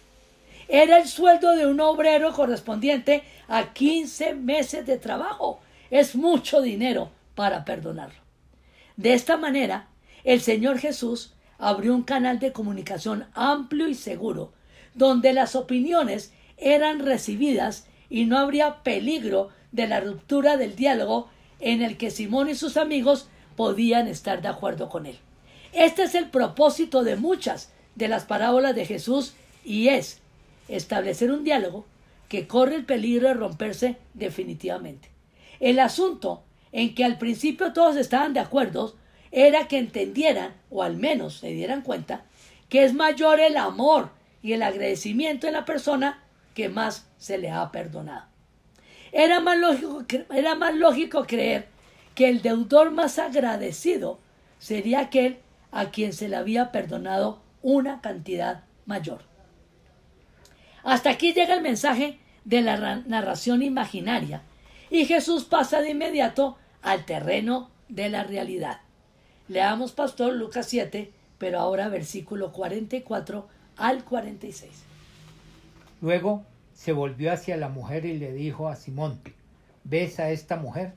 Era 0.73 0.99
el 0.99 1.09
sueldo 1.09 1.57
de 1.57 1.67
un 1.67 1.81
obrero 1.81 2.33
correspondiente 2.33 3.25
a 3.49 3.73
15 3.73 4.35
meses 4.35 4.87
de 4.87 4.99
trabajo. 4.99 5.59
Es 5.91 6.15
mucho 6.15 6.63
dinero 6.63 7.11
para 7.35 7.65
perdonarlo. 7.65 8.21
De 8.97 9.15
esta 9.15 9.37
manera, 9.37 9.89
el 10.23 10.41
Señor 10.41 10.79
Jesús 10.79 11.33
abrió 11.59 11.93
un 11.93 12.05
canal 12.05 12.39
de 12.39 12.53
comunicación 12.53 13.27
amplio 13.35 13.89
y 13.89 13.97
seguro, 13.97 14.53
donde 14.95 15.33
las 15.33 15.57
opiniones 15.57 16.33
eran 16.57 17.01
recibidas 17.01 17.89
y 18.09 18.27
no 18.27 18.39
habría 18.39 18.85
peligro 18.85 19.49
de 19.73 19.89
la 19.89 19.99
ruptura 20.01 20.57
del 20.57 20.77
diálogo 20.77 21.31
en 21.59 21.83
el 21.83 21.97
que 21.97 22.13
Simón 22.13 22.49
y 22.49 22.55
sus 22.55 22.77
amigos 22.77 23.29
podían 23.57 24.07
estar 24.07 24.41
de 24.41 24.49
acuerdo 24.49 24.89
con 24.89 25.07
él. 25.07 25.19
Este 25.73 26.05
es 26.05 26.15
el 26.15 26.31
propósito 26.31 27.03
de 27.03 27.17
muchas 27.17 27.73
de 27.97 28.07
las 28.07 28.25
parábolas 28.25 28.77
de 28.77 28.87
Jesús 28.87 29.35
y 29.65 29.89
es 29.89 30.20
establecer 30.77 31.31
un 31.31 31.45
diálogo 31.45 31.87
que 32.29 32.47
corre 32.47 32.77
el 32.77 32.85
peligro 32.85 33.29
de 33.29 33.35
romperse 33.35 33.97
definitivamente. 34.15 35.09
El 35.59 35.79
asunto 35.79 36.43
en 36.73 36.95
que 36.95 37.05
al 37.05 37.19
principio 37.19 37.73
todos 37.73 37.97
estaban 37.97 38.33
de 38.33 38.41
acuerdo 38.41 38.95
era 39.33 39.69
que 39.69 39.79
entendieran, 39.79 40.55
o 40.71 40.83
al 40.83 40.97
menos 40.97 41.39
se 41.39 41.49
dieran 41.49 41.83
cuenta, 41.83 42.25
que 42.69 42.85
es 42.85 42.95
mayor 42.95 43.41
el 43.41 43.57
amor 43.57 44.11
y 44.43 44.53
el 44.53 44.63
agradecimiento 44.63 45.47
en 45.47 45.55
la 45.55 45.65
persona 45.65 46.23
que 46.55 46.69
más 46.69 47.07
se 47.19 47.39
le 47.39 47.51
ha 47.51 47.71
perdonado. 47.71 48.27
Era 49.13 49.41
más 49.41 49.59
lógico, 49.59 50.05
era 50.33 50.55
más 50.55 50.75
lógico 50.75 51.25
creer 51.27 51.67
que 52.15 52.29
el 52.29 52.43
deudor 52.43 52.91
más 52.91 53.19
agradecido 53.19 54.19
sería 54.59 55.01
aquel 55.01 55.39
a 55.73 55.91
quien 55.91 56.13
se 56.13 56.29
le 56.29 56.37
había 56.37 56.73
perdonado 56.73 57.41
una 57.63 58.01
cantidad 58.01 58.65
mayor. 58.87 59.30
Hasta 60.83 61.11
aquí 61.11 61.33
llega 61.33 61.55
el 61.55 61.63
mensaje 61.63 62.19
de 62.45 62.63
la 62.63 62.97
narración 63.07 63.63
imaginaria 63.63 64.43
y 64.91 65.05
Jesús 65.05 65.45
pasa 65.45 65.81
de 65.81 65.91
inmediato 65.91 66.57
al 66.83 67.05
terreno 67.05 67.71
de 67.89 68.09
la 68.09 68.25
realidad. 68.25 68.81
Leamos, 69.49 69.93
pastor, 69.93 70.35
Lucas 70.35 70.67
7, 70.67 71.11
pero 71.39 71.59
ahora 71.59 71.89
versículo 71.89 72.53
44 72.53 73.49
al 73.77 74.05
46. 74.05 74.71
Luego 76.01 76.45
se 76.75 76.93
volvió 76.93 77.33
hacia 77.33 77.57
la 77.57 77.69
mujer 77.69 78.07
y 78.07 78.19
le 78.19 78.33
dijo 78.33 78.69
a 78.69 78.77
Simón, 78.77 79.21
¿ves 79.85 80.19
a 80.19 80.31
esta 80.31 80.57
mujer? 80.57 80.93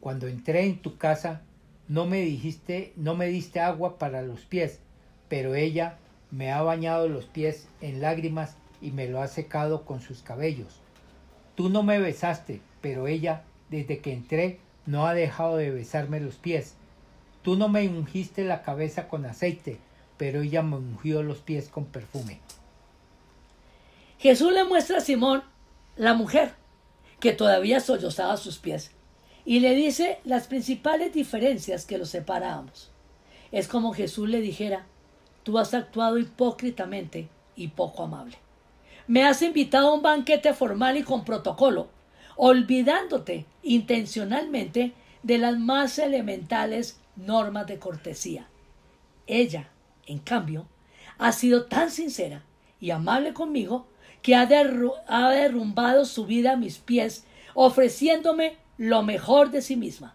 Cuando 0.00 0.28
entré 0.28 0.64
en 0.64 0.78
tu 0.80 0.96
casa, 0.96 1.42
no 1.88 2.06
me 2.06 2.20
dijiste, 2.20 2.92
no 2.96 3.14
me 3.14 3.26
diste 3.26 3.60
agua 3.60 3.98
para 3.98 4.22
los 4.22 4.40
pies, 4.40 4.80
pero 5.28 5.54
ella 5.54 5.98
me 6.30 6.52
ha 6.52 6.62
bañado 6.62 7.08
los 7.08 7.26
pies 7.26 7.68
en 7.80 8.00
lágrimas 8.00 8.56
y 8.80 8.90
me 8.90 9.08
lo 9.08 9.20
ha 9.20 9.28
secado 9.28 9.84
con 9.84 10.00
sus 10.00 10.22
cabellos. 10.22 10.80
Tú 11.54 11.68
no 11.68 11.82
me 11.82 11.98
besaste, 11.98 12.60
pero 12.80 13.08
ella, 13.08 13.42
desde 13.70 13.98
que 13.98 14.12
entré, 14.12 14.60
no 14.86 15.06
ha 15.06 15.14
dejado 15.14 15.56
de 15.56 15.70
besarme 15.70 16.20
los 16.20 16.36
pies. 16.36 16.74
Tú 17.42 17.56
no 17.56 17.68
me 17.68 17.86
ungiste 17.88 18.44
la 18.44 18.62
cabeza 18.62 19.08
con 19.08 19.26
aceite, 19.26 19.78
pero 20.16 20.42
ella 20.42 20.62
me 20.62 20.76
ungió 20.76 21.22
los 21.22 21.38
pies 21.38 21.68
con 21.68 21.86
perfume. 21.86 22.40
Jesús 24.18 24.52
le 24.52 24.64
muestra 24.64 24.98
a 24.98 25.00
Simón 25.00 25.42
la 25.96 26.14
mujer, 26.14 26.54
que 27.20 27.32
todavía 27.32 27.80
sollozaba 27.80 28.36
sus 28.36 28.58
pies, 28.58 28.92
y 29.44 29.60
le 29.60 29.74
dice 29.74 30.18
las 30.24 30.46
principales 30.46 31.12
diferencias 31.12 31.86
que 31.86 31.98
los 31.98 32.14
ambos. 32.14 32.90
Es 33.50 33.66
como 33.68 33.94
Jesús 33.94 34.28
le 34.28 34.40
dijera, 34.40 34.86
tú 35.42 35.58
has 35.58 35.74
actuado 35.74 36.18
hipócritamente 36.18 37.28
y 37.56 37.68
poco 37.68 38.04
amable. 38.04 38.36
Me 39.08 39.24
has 39.24 39.40
invitado 39.40 39.88
a 39.88 39.94
un 39.94 40.02
banquete 40.02 40.52
formal 40.52 40.98
y 40.98 41.02
con 41.02 41.24
protocolo, 41.24 41.88
olvidándote 42.36 43.46
intencionalmente 43.62 44.92
de 45.22 45.38
las 45.38 45.58
más 45.58 45.98
elementales 45.98 47.00
normas 47.16 47.66
de 47.66 47.78
cortesía. 47.78 48.48
Ella, 49.26 49.70
en 50.06 50.18
cambio, 50.18 50.66
ha 51.16 51.32
sido 51.32 51.64
tan 51.64 51.90
sincera 51.90 52.44
y 52.80 52.90
amable 52.90 53.32
conmigo 53.32 53.86
que 54.20 54.34
ha, 54.34 54.44
derrumbado 54.44 56.04
su 56.04 56.26
vida 56.26 56.52
a 56.52 56.56
mis 56.56 56.76
pies, 56.76 57.24
ofreciéndome 57.54 58.56
lo 58.76 59.02
mejor 59.02 59.50
de 59.50 59.62
sí 59.62 59.76
misma. 59.76 60.14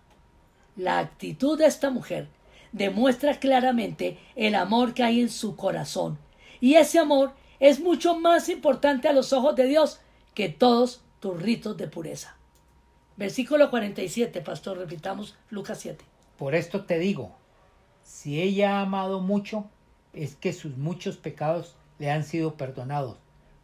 La 0.76 1.00
actitud 1.00 1.58
de 1.58 1.66
esta 1.66 1.90
mujer 1.90 2.28
demuestra 2.72 3.40
claramente 3.40 4.20
el 4.36 4.54
amor 4.54 4.94
que 4.94 5.04
hay 5.04 5.22
en 5.22 5.30
su 5.30 5.56
corazón, 5.56 6.20
y 6.62 6.76
ese 6.76 7.00
amor 7.00 7.34
es 7.64 7.80
mucho 7.80 8.20
más 8.20 8.50
importante 8.50 9.08
a 9.08 9.14
los 9.14 9.32
ojos 9.32 9.56
de 9.56 9.66
Dios 9.66 10.02
que 10.34 10.50
todos 10.50 11.02
tus 11.22 11.42
ritos 11.42 11.78
de 11.78 11.88
pureza. 11.88 12.36
Versículo 13.16 13.70
47, 13.70 14.42
pastor, 14.42 14.80
repitamos 14.80 15.38
Lucas 15.50 15.80
7. 15.80 16.04
Por 16.38 16.56
esto 16.56 16.84
te 16.84 17.00
digo, 17.00 17.34
si 18.04 18.42
ella 18.42 18.80
ha 18.80 18.82
amado 18.82 19.22
mucho, 19.22 19.70
es 20.12 20.36
que 20.36 20.52
sus 20.52 20.76
muchos 20.76 21.16
pecados 21.16 21.76
le 22.00 22.12
han 22.12 22.26
sido 22.26 22.56
perdonados, 22.56 23.16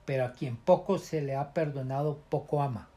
pero 0.06 0.24
a 0.24 0.32
quien 0.32 0.56
poco 0.56 0.98
se 0.98 1.22
le 1.22 1.36
ha 1.36 1.54
perdonado, 1.54 2.20
poco 2.30 2.62
ama. 2.62 2.88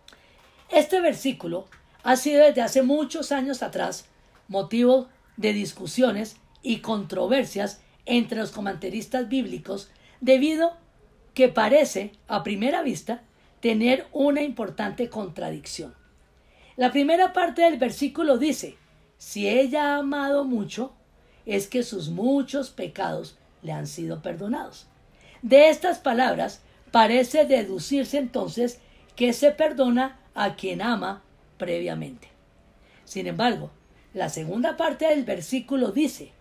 Este 0.70 1.00
versículo 1.00 1.66
ha 2.04 2.14
sido 2.14 2.44
desde 2.44 2.62
hace 2.62 2.82
muchos 2.82 3.32
años 3.32 3.64
atrás 3.64 4.04
motivo 4.46 5.08
de 5.36 5.52
discusiones 5.52 6.36
y 6.62 6.78
controversias 6.78 7.80
entre 8.06 8.38
los 8.38 8.52
comentaristas 8.52 9.28
bíblicos 9.28 9.90
debido 10.20 10.80
que 11.34 11.48
parece, 11.48 12.12
a 12.28 12.42
primera 12.42 12.82
vista, 12.82 13.22
tener 13.60 14.06
una 14.12 14.42
importante 14.42 15.08
contradicción. 15.08 15.94
La 16.76 16.90
primera 16.90 17.32
parte 17.32 17.62
del 17.62 17.78
versículo 17.78 18.38
dice, 18.38 18.76
si 19.18 19.48
ella 19.48 19.94
ha 19.94 19.98
amado 19.98 20.44
mucho, 20.44 20.92
es 21.46 21.68
que 21.68 21.82
sus 21.82 22.08
muchos 22.08 22.70
pecados 22.70 23.36
le 23.62 23.72
han 23.72 23.86
sido 23.86 24.22
perdonados. 24.22 24.86
De 25.42 25.68
estas 25.68 25.98
palabras 25.98 26.60
parece 26.90 27.44
deducirse 27.44 28.18
entonces 28.18 28.80
que 29.16 29.32
se 29.32 29.50
perdona 29.50 30.18
a 30.34 30.54
quien 30.56 30.82
ama 30.82 31.22
previamente. 31.58 32.28
Sin 33.04 33.26
embargo, 33.26 33.70
la 34.14 34.28
segunda 34.28 34.76
parte 34.76 35.06
del 35.06 35.24
versículo 35.24 35.92
dice, 35.92 36.32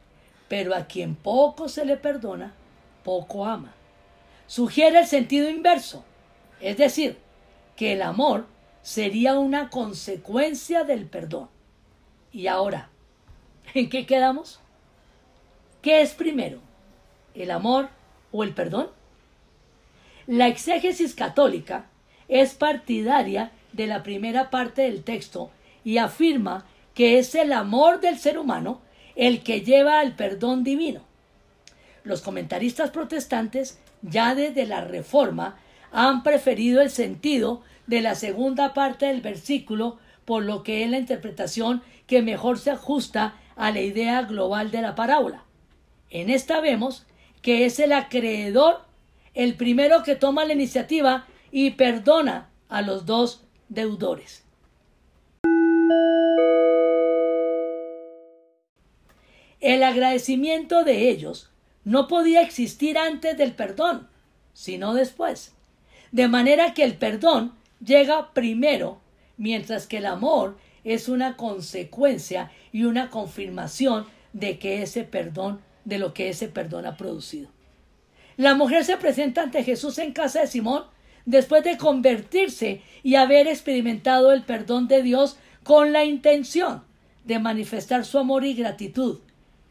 pero 0.48 0.76
a 0.76 0.86
quien 0.86 1.16
poco 1.16 1.70
se 1.70 1.86
le 1.86 1.98
perdona, 1.98 2.54
poco 3.04 3.46
ama. 3.46 3.74
Sugiere 4.52 5.00
el 5.00 5.08
sentido 5.08 5.50
inverso, 5.50 6.04
es 6.60 6.76
decir, 6.76 7.18
que 7.78 7.94
el 7.94 8.02
amor 8.02 8.48
sería 8.82 9.40
una 9.40 9.70
consecuencia 9.70 10.84
del 10.84 11.06
perdón. 11.06 11.48
Y 12.34 12.48
ahora, 12.48 12.90
¿en 13.74 13.90
qué 13.90 14.06
quedamos? 14.06 14.60
¿Qué 15.82 16.02
es 16.02 16.12
primero? 16.12 16.60
¿El 17.34 17.50
amor 17.50 17.88
o 18.34 18.44
el 18.44 18.54
perdón? 18.54 18.90
La 20.28 20.50
exégesis 20.50 21.16
católica 21.16 21.86
es 22.28 22.54
partidaria 22.54 23.54
de 23.72 23.88
la 23.88 24.04
primera 24.04 24.50
parte 24.50 24.82
del 24.82 25.06
texto 25.06 25.50
y 25.86 25.98
afirma 25.98 26.66
que 26.94 27.20
es 27.20 27.36
el 27.36 27.54
amor 27.54 28.02
del 28.02 28.20
ser 28.20 28.38
humano 28.38 28.82
el 29.16 29.44
que 29.44 29.62
lleva 29.62 30.02
al 30.02 30.18
perdón 30.18 30.66
divino. 30.66 31.04
Los 32.04 32.20
comentaristas 32.22 32.90
protestantes, 32.90 33.80
ya 34.02 34.36
desde 34.36 34.66
la 34.66 34.82
Reforma, 34.82 35.58
han 35.92 36.24
preferido 36.24 36.82
el 36.82 36.90
sentido 36.90 37.62
de 37.88 38.02
la 38.02 38.16
segunda 38.16 38.74
parte 38.74 39.08
del 39.08 39.22
versículo, 39.22 40.00
por 40.26 40.44
lo 40.44 40.64
que 40.64 40.84
es 40.84 40.90
la 40.90 40.98
interpretación 40.98 41.82
que 42.08 42.22
mejor 42.22 42.58
se 42.60 42.72
ajusta 42.72 43.36
a 43.56 43.72
la 43.72 43.82
idea 43.82 44.22
global 44.24 44.72
de 44.72 44.82
la 44.82 44.96
parábola. 44.96 45.44
En 46.10 46.30
esta 46.30 46.62
vemos 46.62 47.06
que 47.42 47.66
es 47.66 47.80
el 47.80 47.92
acreedor 47.92 48.82
el 49.34 49.56
primero 49.56 50.04
que 50.04 50.16
toma 50.16 50.46
la 50.46 50.54
iniciativa 50.54 51.26
y 51.52 51.72
perdona 51.72 52.50
a 52.70 52.82
los 52.82 53.06
dos 53.06 53.44
deudores. 53.70 54.44
El 59.60 59.84
agradecimiento 59.84 60.84
de 60.84 61.10
ellos 61.10 61.52
no 61.84 62.08
podía 62.08 62.42
existir 62.42 62.98
antes 62.98 63.38
del 63.38 63.54
perdón, 63.54 64.08
sino 64.54 64.94
después. 64.94 65.54
De 66.12 66.28
manera 66.28 66.74
que 66.74 66.84
el 66.84 66.96
perdón 66.96 67.54
llega 67.84 68.34
primero, 68.34 69.00
mientras 69.38 69.88
que 69.88 69.98
el 69.98 70.06
amor 70.06 70.58
es 70.84 71.10
una 71.10 71.38
consecuencia 71.38 72.52
y 72.72 72.84
una 72.84 73.10
confirmación 73.10 74.06
de 74.34 74.60
que 74.60 74.82
ese 74.82 75.04
perdón, 75.04 75.62
de 75.86 75.98
lo 75.98 76.14
que 76.14 76.30
ese 76.30 76.48
perdón 76.48 76.86
ha 76.86 76.98
producido. 76.98 77.50
La 78.38 78.56
mujer 78.56 78.86
se 78.86 78.98
presenta 78.98 79.42
ante 79.42 79.64
Jesús 79.64 79.98
en 79.98 80.14
casa 80.14 80.42
de 80.42 80.48
Simón 80.48 80.84
después 81.26 81.64
de 81.64 81.78
convertirse 81.78 82.82
y 83.04 83.16
haber 83.16 83.48
experimentado 83.48 84.32
el 84.32 84.44
perdón 84.44 84.88
de 84.88 85.04
Dios 85.04 85.38
con 85.64 85.92
la 85.94 86.06
intención 86.06 86.84
de 87.26 87.40
manifestar 87.40 88.06
su 88.06 88.18
amor 88.18 88.46
y 88.46 88.54
gratitud. 88.54 89.20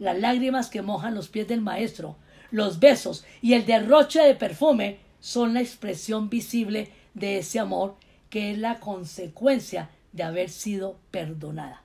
Las 0.00 0.18
lágrimas 0.18 0.70
que 0.70 0.80
mojan 0.80 1.14
los 1.14 1.28
pies 1.28 1.46
del 1.46 1.60
Maestro, 1.60 2.16
los 2.50 2.80
besos 2.80 3.22
y 3.42 3.52
el 3.52 3.66
derroche 3.66 4.22
de 4.22 4.34
perfume 4.34 4.98
son 5.20 5.52
la 5.52 5.60
expresión 5.60 6.30
visible 6.30 6.90
de 7.12 7.36
ese 7.36 7.58
amor 7.58 7.96
que 8.30 8.50
es 8.50 8.58
la 8.58 8.80
consecuencia 8.80 9.90
de 10.12 10.22
haber 10.22 10.48
sido 10.48 10.96
perdonada. 11.10 11.82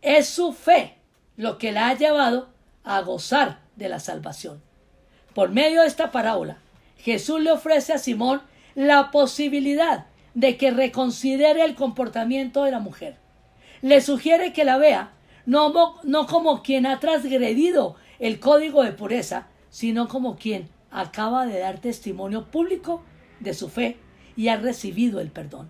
Es 0.00 0.26
su 0.26 0.54
fe 0.54 0.96
lo 1.36 1.58
que 1.58 1.70
la 1.70 1.90
ha 1.90 1.94
llevado 1.98 2.48
a 2.82 3.02
gozar 3.02 3.60
de 3.76 3.90
la 3.90 4.00
salvación. 4.00 4.62
Por 5.34 5.50
medio 5.50 5.82
de 5.82 5.86
esta 5.86 6.10
parábola, 6.10 6.56
Jesús 6.96 7.42
le 7.42 7.50
ofrece 7.50 7.92
a 7.92 7.98
Simón 7.98 8.40
la 8.74 9.10
posibilidad 9.10 10.06
de 10.34 10.56
que 10.56 10.70
reconsidere 10.70 11.64
el 11.64 11.74
comportamiento 11.74 12.64
de 12.64 12.70
la 12.70 12.80
mujer. 12.80 13.16
Le 13.80 14.00
sugiere 14.00 14.52
que 14.52 14.64
la 14.64 14.78
vea 14.78 15.12
no, 15.46 15.72
no 16.02 16.26
como 16.26 16.62
quien 16.62 16.86
ha 16.86 17.00
transgredido 17.00 17.96
el 18.18 18.40
código 18.40 18.82
de 18.82 18.92
pureza, 18.92 19.48
sino 19.70 20.08
como 20.08 20.36
quien 20.36 20.68
acaba 20.90 21.46
de 21.46 21.58
dar 21.58 21.78
testimonio 21.78 22.50
público 22.50 23.02
de 23.40 23.54
su 23.54 23.68
fe 23.68 23.96
y 24.36 24.48
ha 24.48 24.56
recibido 24.56 25.20
el 25.20 25.30
perdón. 25.30 25.68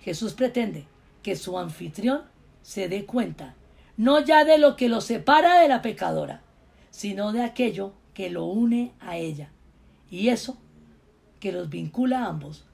Jesús 0.00 0.34
pretende 0.34 0.86
que 1.22 1.36
su 1.36 1.58
anfitrión 1.58 2.22
se 2.62 2.88
dé 2.88 3.06
cuenta 3.06 3.54
no 3.96 4.20
ya 4.20 4.44
de 4.44 4.58
lo 4.58 4.76
que 4.76 4.88
lo 4.88 5.00
separa 5.00 5.60
de 5.60 5.68
la 5.68 5.82
pecadora, 5.82 6.42
sino 6.90 7.32
de 7.32 7.42
aquello 7.42 7.92
que 8.14 8.30
lo 8.30 8.46
une 8.46 8.92
a 9.00 9.16
ella. 9.16 9.52
Y 10.10 10.28
eso 10.28 10.58
que 11.40 11.52
los 11.52 11.68
vincula 11.68 12.24
a 12.24 12.28
ambos 12.28 12.66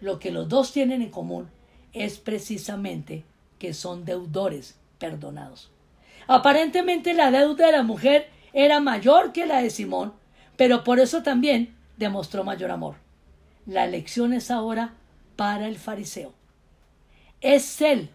lo 0.00 0.18
que 0.18 0.30
los 0.30 0.48
dos 0.48 0.72
tienen 0.72 1.02
en 1.02 1.10
común 1.10 1.48
es 1.92 2.18
precisamente 2.18 3.24
que 3.58 3.74
son 3.74 4.04
deudores 4.04 4.76
perdonados. 4.98 5.70
Aparentemente 6.26 7.14
la 7.14 7.30
deuda 7.30 7.66
de 7.66 7.72
la 7.72 7.82
mujer 7.82 8.28
era 8.52 8.80
mayor 8.80 9.32
que 9.32 9.46
la 9.46 9.62
de 9.62 9.70
Simón, 9.70 10.12
pero 10.56 10.84
por 10.84 11.00
eso 11.00 11.22
también 11.22 11.74
demostró 11.96 12.44
mayor 12.44 12.70
amor. 12.70 12.96
La 13.66 13.86
lección 13.86 14.32
es 14.32 14.50
ahora 14.50 14.94
para 15.36 15.66
el 15.66 15.76
fariseo. 15.76 16.32
Es 17.40 17.80
él 17.80 18.10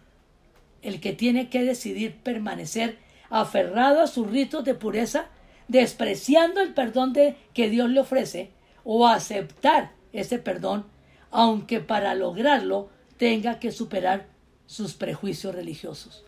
el 0.82 1.00
que 1.00 1.12
tiene 1.12 1.50
que 1.50 1.62
decidir 1.62 2.16
permanecer 2.16 2.98
aferrado 3.28 4.02
a 4.02 4.06
sus 4.06 4.28
ritos 4.28 4.64
de 4.64 4.74
pureza, 4.74 5.26
despreciando 5.68 6.60
el 6.60 6.74
perdón 6.74 7.14
que 7.54 7.70
Dios 7.70 7.88
le 7.90 8.00
ofrece, 8.00 8.50
o 8.84 9.06
aceptar 9.06 9.92
ese 10.12 10.38
perdón, 10.38 10.86
aunque 11.30 11.80
para 11.80 12.14
lograrlo 12.14 12.90
tenga 13.16 13.58
que 13.58 13.72
superar 13.72 14.26
sus 14.66 14.94
prejuicios 14.94 15.54
religiosos. 15.54 16.24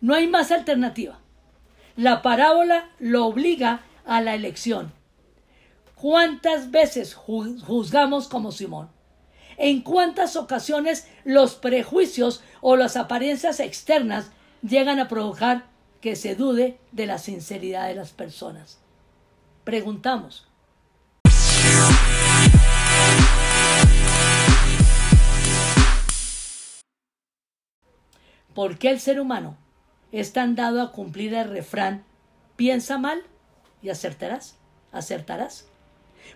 No 0.00 0.14
hay 0.14 0.26
más 0.26 0.50
alternativa. 0.50 1.18
La 1.96 2.20
parábola 2.20 2.90
lo 2.98 3.26
obliga 3.26 3.82
a 4.04 4.20
la 4.20 4.34
elección. 4.34 4.92
¿Cuántas 5.94 6.70
veces 6.70 7.14
juzgamos 7.14 8.28
como 8.28 8.52
Simón? 8.52 8.90
¿En 9.56 9.80
cuántas 9.80 10.36
ocasiones 10.36 11.08
los 11.24 11.54
prejuicios 11.54 12.42
o 12.60 12.76
las 12.76 12.96
apariencias 12.96 13.60
externas 13.60 14.30
llegan 14.62 15.00
a 15.00 15.08
provocar 15.08 15.64
que 16.02 16.14
se 16.14 16.34
dude 16.34 16.78
de 16.92 17.06
la 17.06 17.18
sinceridad 17.18 17.88
de 17.88 17.94
las 17.94 18.12
personas? 18.12 18.78
Preguntamos. 19.64 20.45
¿Por 28.56 28.78
qué 28.78 28.88
el 28.88 29.00
ser 29.00 29.20
humano 29.20 29.58
es 30.12 30.32
tan 30.32 30.54
dado 30.54 30.80
a 30.80 30.90
cumplir 30.90 31.34
el 31.34 31.50
refrán 31.50 32.04
piensa 32.56 32.96
mal 32.96 33.22
y 33.82 33.90
acertarás? 33.90 34.56
¿Acertarás? 34.92 35.66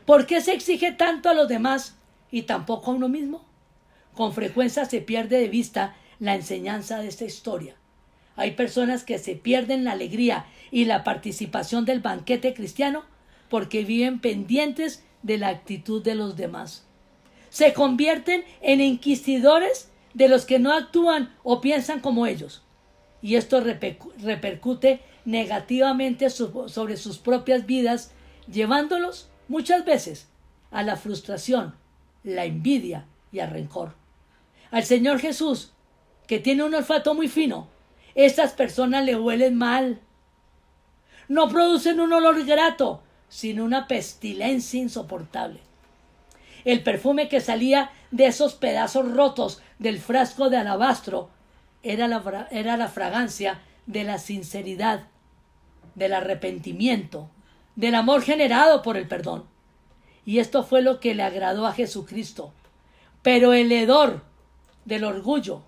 ¿Por 0.04 0.26
qué 0.26 0.42
se 0.42 0.52
exige 0.52 0.92
tanto 0.92 1.30
a 1.30 1.35
los 1.35 1.48
demás 1.48 1.96
y 2.30 2.42
tampoco 2.42 2.90
a 2.90 2.94
uno 2.94 3.09
mismo? 3.09 3.46
Con 4.14 4.35
frecuencia 4.35 4.85
se 4.85 5.00
pierde 5.00 5.38
de 5.38 5.48
vista 5.48 5.96
la 6.18 6.35
enseñanza 6.35 6.98
de 6.98 7.09
esta 7.09 7.24
historia. 7.24 7.76
Hay 8.37 8.50
personas 8.50 9.02
que 9.02 9.18
se 9.18 9.35
pierden 9.35 9.85
la 9.85 9.92
alegría 9.92 10.44
y 10.70 10.85
la 10.85 11.04
participación 11.04 11.87
del 11.87 12.00
banquete 12.00 12.52
cristiano 12.52 13.04
porque 13.48 13.83
viven 13.83 14.20
pendientes 14.20 15.06
de 15.22 15.38
la 15.38 15.48
actitud 15.48 16.02
de 16.02 16.16
los 16.16 16.37
demás. 16.37 16.85
Se 17.48 17.72
convierten 17.72 18.44
en 18.61 18.83
inquisidores 18.83 19.89
de 20.14 20.29
los 20.29 20.44
que 20.44 20.59
no 20.59 20.73
actúan 20.73 21.35
o 21.42 21.61
piensan 21.61 22.01
como 22.01 22.27
ellos. 22.27 22.62
Y 23.23 23.37
esto 23.37 23.61
repercute 23.61 25.01
negativamente 25.25 26.29
sobre 26.31 26.96
sus 26.96 27.18
propias 27.18 27.66
vidas, 27.66 28.12
llevándolos 28.51 29.29
muchas 29.49 29.85
veces 29.85 30.29
a 30.70 30.83
la 30.83 30.96
frustración, 30.96 31.75
la 32.25 32.44
envidia 32.44 33.07
y 33.33 33.40
al 33.40 33.51
rencor. 33.51 33.94
Al 34.70 34.85
Señor 34.85 35.18
Jesús, 35.18 35.73
que 36.27 36.38
tiene 36.38 36.64
un 36.64 36.75
olfato 36.75 37.14
muy 37.14 37.29
fino, 37.29 37.68
estas 38.14 38.53
personas 38.53 39.05
le 39.05 39.16
huelen 39.16 39.57
mal. 39.57 40.01
No 41.29 41.49
producen 41.49 42.01
un 42.01 42.12
olor 42.12 42.44
grato, 42.44 43.03
sino 43.29 43.64
una 43.64 43.87
pestilencia 43.87 44.81
insoportable. 44.81 45.61
El 46.64 46.83
perfume 46.83 47.29
que 47.29 47.40
salía 47.40 47.90
de 48.11 48.27
esos 48.27 48.55
pedazos 48.55 49.11
rotos 49.12 49.62
del 49.79 49.99
frasco 49.99 50.51
de 50.51 50.59
alabastro 50.59 51.31
era 51.83 52.09
la, 52.09 52.49
era 52.51 52.77
la 52.77 52.88
fragancia 52.88 53.61
de 53.87 54.05
la 54.05 54.18
sinceridad, 54.18 55.09
del 55.94 56.14
arrepentimiento, 56.14 57.31
del 57.77 57.94
amor 57.94 58.23
generado 58.23 58.83
por 58.83 58.96
el 58.96 59.09
perdón. 59.09 59.44
Y 60.25 60.38
esto 60.38 60.62
fue 60.62 60.83
lo 60.83 61.01
que 61.01 61.14
le 61.14 61.23
agradó 61.23 61.66
a 61.66 61.73
Jesucristo. 61.73 62.53
Pero 63.23 63.53
el 63.53 63.73
hedor 63.73 64.23
del 64.85 65.05
orgullo, 65.05 65.62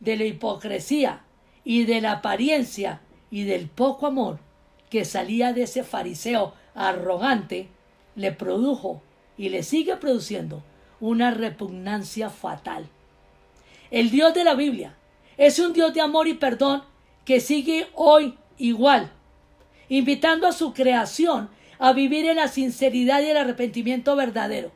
de 0.00 0.16
la 0.16 0.24
hipocresía 0.24 1.22
y 1.64 1.84
de 1.84 2.00
la 2.00 2.12
apariencia 2.12 3.00
y 3.30 3.44
del 3.44 3.68
poco 3.68 4.06
amor 4.06 4.38
que 4.90 5.04
salía 5.04 5.52
de 5.52 5.64
ese 5.64 5.84
fariseo 5.84 6.54
arrogante, 6.74 7.68
le 8.14 8.32
produjo 8.32 9.02
y 9.38 9.48
le 9.48 9.62
sigue 9.62 9.96
produciendo 9.96 10.62
una 11.00 11.30
repugnancia 11.30 12.28
fatal. 12.28 12.88
El 13.90 14.10
Dios 14.10 14.34
de 14.34 14.44
la 14.44 14.54
Biblia 14.54 14.96
es 15.38 15.58
un 15.58 15.72
Dios 15.72 15.94
de 15.94 16.00
amor 16.00 16.26
y 16.28 16.34
perdón 16.34 16.82
que 17.24 17.40
sigue 17.40 17.86
hoy 17.94 18.36
igual, 18.58 19.10
invitando 19.88 20.46
a 20.46 20.52
su 20.52 20.74
creación 20.74 21.48
a 21.78 21.92
vivir 21.92 22.26
en 22.26 22.36
la 22.36 22.48
sinceridad 22.48 23.22
y 23.22 23.26
el 23.26 23.36
arrepentimiento 23.36 24.16
verdadero. 24.16 24.72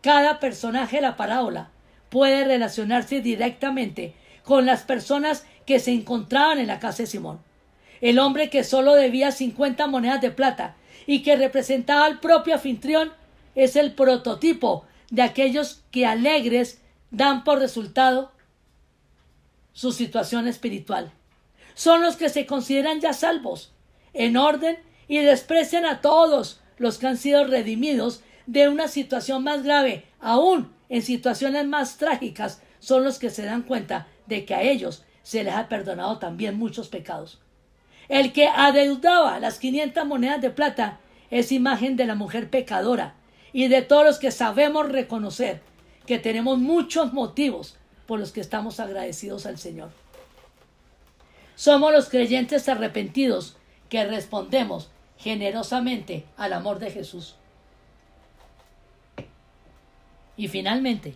Cada 0.00 0.40
personaje 0.40 0.96
de 0.96 1.02
la 1.02 1.16
parábola 1.16 1.70
puede 2.08 2.44
relacionarse 2.44 3.20
directamente 3.20 4.14
con 4.44 4.64
las 4.64 4.84
personas 4.84 5.44
que 5.66 5.80
se 5.80 5.92
encontraban 5.92 6.58
en 6.58 6.68
la 6.68 6.78
casa 6.78 7.02
de 7.02 7.06
Simón. 7.08 7.40
El 8.00 8.18
hombre 8.18 8.48
que 8.48 8.64
solo 8.64 8.94
debía 8.94 9.30
cincuenta 9.30 9.86
monedas 9.86 10.20
de 10.20 10.30
plata 10.30 10.76
y 11.06 11.22
que 11.22 11.36
representaba 11.36 12.06
al 12.06 12.20
propio 12.20 12.54
anfitrión 12.54 13.12
es 13.60 13.76
el 13.76 13.92
prototipo 13.92 14.86
de 15.10 15.20
aquellos 15.20 15.82
que 15.90 16.06
alegres 16.06 16.80
dan 17.10 17.44
por 17.44 17.58
resultado 17.58 18.32
su 19.74 19.92
situación 19.92 20.48
espiritual. 20.48 21.12
Son 21.74 22.00
los 22.00 22.16
que 22.16 22.30
se 22.30 22.46
consideran 22.46 23.02
ya 23.02 23.12
salvos, 23.12 23.72
en 24.14 24.38
orden 24.38 24.78
y 25.08 25.18
desprecian 25.18 25.84
a 25.84 26.00
todos 26.00 26.62
los 26.78 26.96
que 26.96 27.08
han 27.08 27.18
sido 27.18 27.44
redimidos 27.44 28.22
de 28.46 28.70
una 28.70 28.88
situación 28.88 29.44
más 29.44 29.62
grave, 29.62 30.06
aún 30.20 30.72
en 30.88 31.02
situaciones 31.02 31.66
más 31.66 31.98
trágicas, 31.98 32.62
son 32.78 33.04
los 33.04 33.18
que 33.18 33.28
se 33.28 33.44
dan 33.44 33.64
cuenta 33.64 34.08
de 34.26 34.46
que 34.46 34.54
a 34.54 34.62
ellos 34.62 35.04
se 35.22 35.44
les 35.44 35.52
ha 35.52 35.68
perdonado 35.68 36.18
también 36.18 36.56
muchos 36.56 36.88
pecados. 36.88 37.42
El 38.08 38.32
que 38.32 38.48
adeudaba 38.48 39.38
las 39.38 39.58
quinientas 39.58 40.06
monedas 40.06 40.40
de 40.40 40.48
plata 40.48 40.98
es 41.30 41.52
imagen 41.52 41.96
de 41.96 42.06
la 42.06 42.14
mujer 42.14 42.48
pecadora 42.48 43.19
y 43.52 43.68
de 43.68 43.82
todos 43.82 44.04
los 44.04 44.18
que 44.18 44.30
sabemos 44.30 44.88
reconocer 44.88 45.60
que 46.06 46.18
tenemos 46.18 46.58
muchos 46.58 47.12
motivos 47.12 47.76
por 48.06 48.18
los 48.18 48.32
que 48.32 48.40
estamos 48.40 48.80
agradecidos 48.80 49.46
al 49.46 49.58
Señor. 49.58 49.90
Somos 51.54 51.92
los 51.92 52.08
creyentes 52.08 52.68
arrepentidos 52.68 53.56
que 53.88 54.04
respondemos 54.04 54.90
generosamente 55.18 56.24
al 56.36 56.52
amor 56.52 56.78
de 56.78 56.90
Jesús. 56.90 57.36
Y 60.36 60.48
finalmente, 60.48 61.14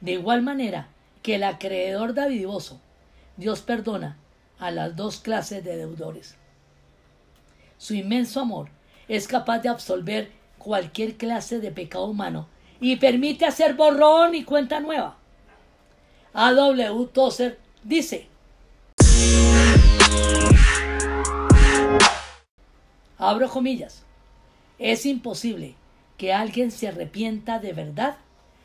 de 0.00 0.12
igual 0.12 0.42
manera 0.42 0.88
que 1.22 1.34
el 1.34 1.42
acreedor 1.42 2.14
davidoso, 2.14 2.80
Dios 3.36 3.62
perdona 3.62 4.16
a 4.58 4.70
las 4.70 4.94
dos 4.94 5.18
clases 5.18 5.64
de 5.64 5.76
deudores. 5.76 6.36
Su 7.78 7.94
inmenso 7.94 8.40
amor 8.40 8.68
es 9.08 9.26
capaz 9.26 9.58
de 9.58 9.68
absolver 9.68 10.30
cualquier 10.62 11.16
clase 11.16 11.58
de 11.60 11.70
pecado 11.70 12.06
humano 12.06 12.46
y 12.80 12.96
permite 12.96 13.44
hacer 13.44 13.74
borrón 13.74 14.34
y 14.34 14.44
cuenta 14.44 14.80
nueva. 14.80 15.16
A.W. 16.32 17.08
Tozer 17.12 17.58
dice, 17.82 18.28
abro 23.18 23.48
comillas, 23.50 24.04
es 24.78 25.04
imposible 25.04 25.74
que 26.16 26.32
alguien 26.32 26.70
se 26.70 26.88
arrepienta 26.88 27.58
de 27.58 27.72
verdad 27.72 28.16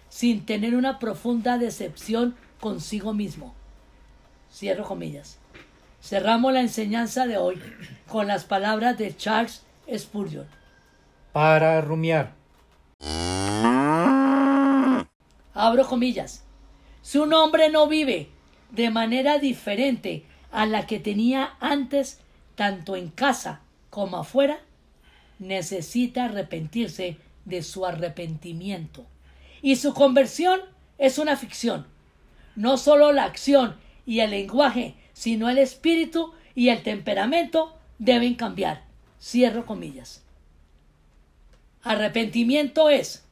sin 0.10 0.46
tener 0.46 0.76
una 0.76 1.00
profunda 1.00 1.58
decepción 1.58 2.36
consigo 2.60 3.14
mismo. 3.14 3.54
Cierro 4.52 4.86
comillas. 4.86 5.38
Cerramos 6.02 6.54
la 6.54 6.62
enseñanza 6.62 7.28
de 7.28 7.38
hoy 7.38 7.62
con 8.08 8.28
las 8.28 8.46
palabras 8.46 8.98
de 8.98 9.16
Charles 9.16 9.64
Spurgeon. 9.94 10.48
Para 11.32 11.82
rumiar. 11.82 12.34
Abro 15.54 15.88
comillas. 15.88 16.44
Si 17.02 17.18
un 17.18 17.34
hombre 17.34 17.70
no 17.70 17.88
vive 17.88 18.30
de 18.72 18.90
manera 18.90 19.40
diferente 19.40 20.26
a 20.52 20.66
la 20.66 20.86
que 20.86 21.00
tenía 21.00 21.56
antes, 21.60 22.20
tanto 22.56 22.96
en 22.96 23.10
casa 23.10 23.62
como 23.90 24.18
afuera, 24.18 24.60
necesita 25.40 26.26
arrepentirse 26.26 27.18
de 27.46 27.64
su 27.64 27.86
arrepentimiento. 27.86 29.06
Y 29.62 29.78
su 29.78 29.94
conversión 29.94 30.60
es 30.98 31.18
una 31.18 31.38
ficción. 31.38 31.88
No 32.56 32.78
solo 32.78 33.12
la 33.12 33.24
acción 33.26 33.78
y 34.06 34.20
el 34.20 34.32
lenguaje, 34.32 34.96
sino 35.14 35.50
el 35.50 35.58
espíritu 35.58 36.34
y 36.56 36.70
el 36.70 36.84
temperamento 36.84 37.76
deben 38.00 38.36
cambiar. 38.36 38.84
Cierro 39.20 39.66
comillas. 39.66 40.24
Arrepentimiento 41.84 42.90
es 42.90 43.24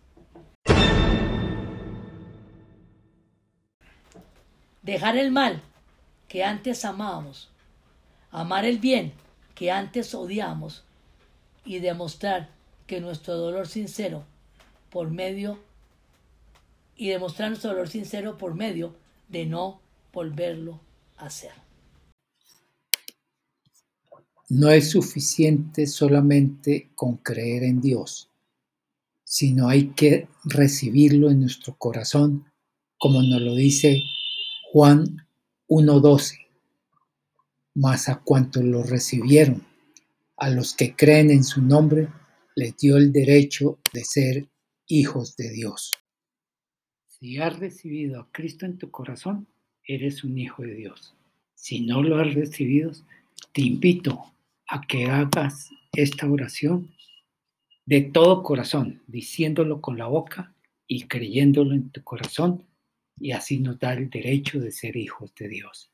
dejar 4.81 5.17
el 5.17 5.31
mal 5.31 5.61
que 6.27 6.43
antes 6.43 6.85
amábamos, 6.85 7.49
amar 8.31 8.65
el 8.65 8.79
bien 8.79 9.13
que 9.55 9.71
antes 9.71 10.13
odiamos 10.13 10.83
y 11.65 11.79
demostrar 11.79 12.49
que 12.85 13.01
nuestro 13.01 13.35
dolor 13.35 13.67
sincero 13.67 14.25
por 14.89 15.09
medio 15.09 15.59
y 16.95 17.09
demostrar 17.09 17.49
nuestro 17.49 17.71
dolor 17.71 17.89
sincero 17.89 18.37
por 18.37 18.53
medio 18.53 18.95
de 19.27 19.45
no 19.45 19.81
volverlo 20.13 20.79
a 21.17 21.25
hacer. 21.25 21.51
No 24.47 24.69
es 24.69 24.91
suficiente 24.91 25.87
solamente 25.87 26.91
con 26.93 27.17
creer 27.17 27.63
en 27.63 27.81
Dios, 27.81 28.29
sino 29.35 29.67
hay 29.67 29.87
que 29.87 30.29
recibirlo 30.45 31.29
en 31.29 31.41
nuestro 31.41 31.75
corazón, 31.75 32.45
como 32.97 33.21
nos 33.21 33.41
lo 33.41 33.53
dice 33.53 34.01
Juan 34.71 35.27
1.12. 35.67 36.39
Mas 37.73 38.07
a 38.07 38.21
cuantos 38.21 38.63
lo 38.63 38.81
recibieron, 38.83 39.61
a 40.37 40.49
los 40.49 40.73
que 40.73 40.95
creen 40.95 41.31
en 41.31 41.43
su 41.43 41.61
nombre, 41.61 42.07
les 42.55 42.77
dio 42.77 42.95
el 42.95 43.11
derecho 43.11 43.77
de 43.91 44.05
ser 44.05 44.47
hijos 44.87 45.35
de 45.35 45.49
Dios. 45.49 45.91
Si 47.05 47.37
has 47.37 47.59
recibido 47.59 48.21
a 48.21 48.31
Cristo 48.31 48.65
en 48.65 48.77
tu 48.77 48.89
corazón, 48.89 49.47
eres 49.85 50.23
un 50.23 50.37
hijo 50.37 50.63
de 50.63 50.75
Dios. 50.75 51.13
Si 51.55 51.81
no 51.81 52.01
lo 52.01 52.19
has 52.19 52.33
recibido, 52.33 52.93
te 53.51 53.63
invito 53.63 54.33
a 54.69 54.87
que 54.87 55.07
hagas 55.07 55.71
esta 55.91 56.25
oración 56.25 56.94
de 57.85 58.01
todo 58.01 58.41
corazón, 58.43 59.03
diciéndolo 59.07 59.81
con 59.81 59.97
la 59.97 60.07
boca 60.07 60.53
y 60.87 61.07
creyéndolo 61.07 61.73
en 61.73 61.89
tu 61.91 62.03
corazón, 62.03 62.65
y 63.19 63.31
así 63.31 63.59
nos 63.59 63.79
da 63.79 63.93
el 63.93 64.09
derecho 64.09 64.59
de 64.59 64.71
ser 64.71 64.97
hijos 64.97 65.33
de 65.35 65.47
Dios. 65.47 65.91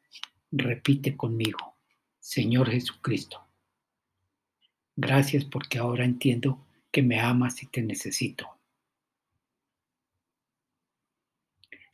Repite 0.52 1.16
conmigo, 1.16 1.76
Señor 2.20 2.70
Jesucristo, 2.70 3.46
gracias 4.96 5.46
porque 5.46 5.78
ahora 5.78 6.06
entiendo 6.06 6.66
que 6.92 7.02
me 7.02 7.20
amas 7.20 7.62
y 7.64 7.68
te 7.68 7.82
necesito. 7.82 8.50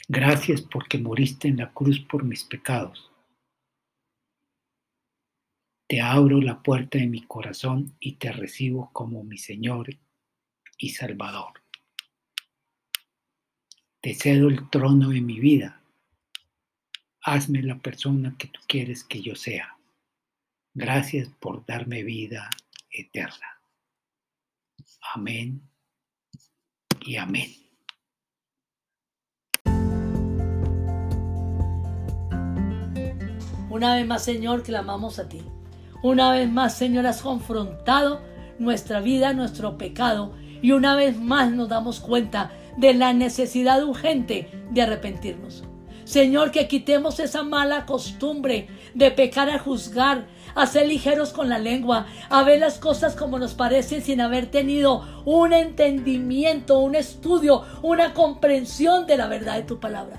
Gracias 0.07 0.61
porque 0.61 0.97
moriste 0.97 1.49
en 1.49 1.57
la 1.57 1.73
cruz 1.73 1.99
por 1.99 2.23
mis 2.23 2.43
pecados. 2.43 3.11
Te 5.87 6.01
abro 6.01 6.41
la 6.41 6.61
puerta 6.61 6.97
de 6.97 7.07
mi 7.07 7.21
corazón 7.23 7.95
y 8.01 8.15
te 8.15 8.33
recibo 8.33 8.91
como 8.91 9.23
mi 9.23 9.37
Señor 9.37 9.87
y 10.77 10.89
Salvador. 10.89 11.63
Te 14.01 14.13
cedo 14.13 14.49
el 14.49 14.69
trono 14.69 15.09
de 15.09 15.21
mi 15.21 15.39
vida. 15.39 15.81
Hazme 17.21 17.63
la 17.63 17.79
persona 17.79 18.35
que 18.37 18.47
tú 18.47 18.59
quieres 18.67 19.05
que 19.05 19.21
yo 19.21 19.35
sea. 19.35 19.77
Gracias 20.73 21.29
por 21.39 21.65
darme 21.65 22.03
vida 22.03 22.49
eterna. 22.91 23.61
Amén 25.13 25.61
y 27.05 27.15
amén. 27.15 27.55
Una 33.69 33.95
vez 33.95 34.05
más, 34.05 34.25
Señor, 34.25 34.63
clamamos 34.63 35.19
a 35.19 35.29
ti. 35.29 35.41
Una 36.03 36.31
vez 36.31 36.49
más, 36.49 36.77
Señor, 36.77 37.07
has 37.07 37.21
confrontado 37.21 38.21
nuestra 38.59 38.99
vida, 38.99 39.33
nuestro 39.33 39.77
pecado, 39.77 40.33
y 40.61 40.71
una 40.71 40.95
vez 40.95 41.17
más 41.17 41.51
nos 41.51 41.69
damos 41.69 41.99
cuenta 41.99 42.51
de 42.77 42.93
la 42.93 43.13
necesidad 43.13 43.83
urgente 43.83 44.49
de 44.71 44.81
arrepentirnos. 44.81 45.63
Señor, 46.03 46.51
que 46.51 46.67
quitemos 46.67 47.19
esa 47.19 47.43
mala 47.43 47.85
costumbre 47.85 48.69
de 48.93 49.11
pecar 49.11 49.49
a 49.49 49.59
juzgar, 49.59 50.27
a 50.55 50.65
ser 50.65 50.87
ligeros 50.87 51.33
con 51.33 51.49
la 51.49 51.59
lengua, 51.59 52.05
a 52.29 52.43
ver 52.43 52.61
las 52.61 52.79
cosas 52.79 53.15
como 53.15 53.39
nos 53.39 53.55
parecen 53.55 54.01
sin 54.01 54.21
haber 54.21 54.49
tenido 54.49 55.03
un 55.25 55.51
entendimiento, 55.51 56.79
un 56.79 56.95
estudio, 56.95 57.63
una 57.81 58.13
comprensión 58.13 59.05
de 59.05 59.17
la 59.17 59.27
verdad 59.27 59.55
de 59.55 59.63
tu 59.63 59.79
palabra. 59.79 60.17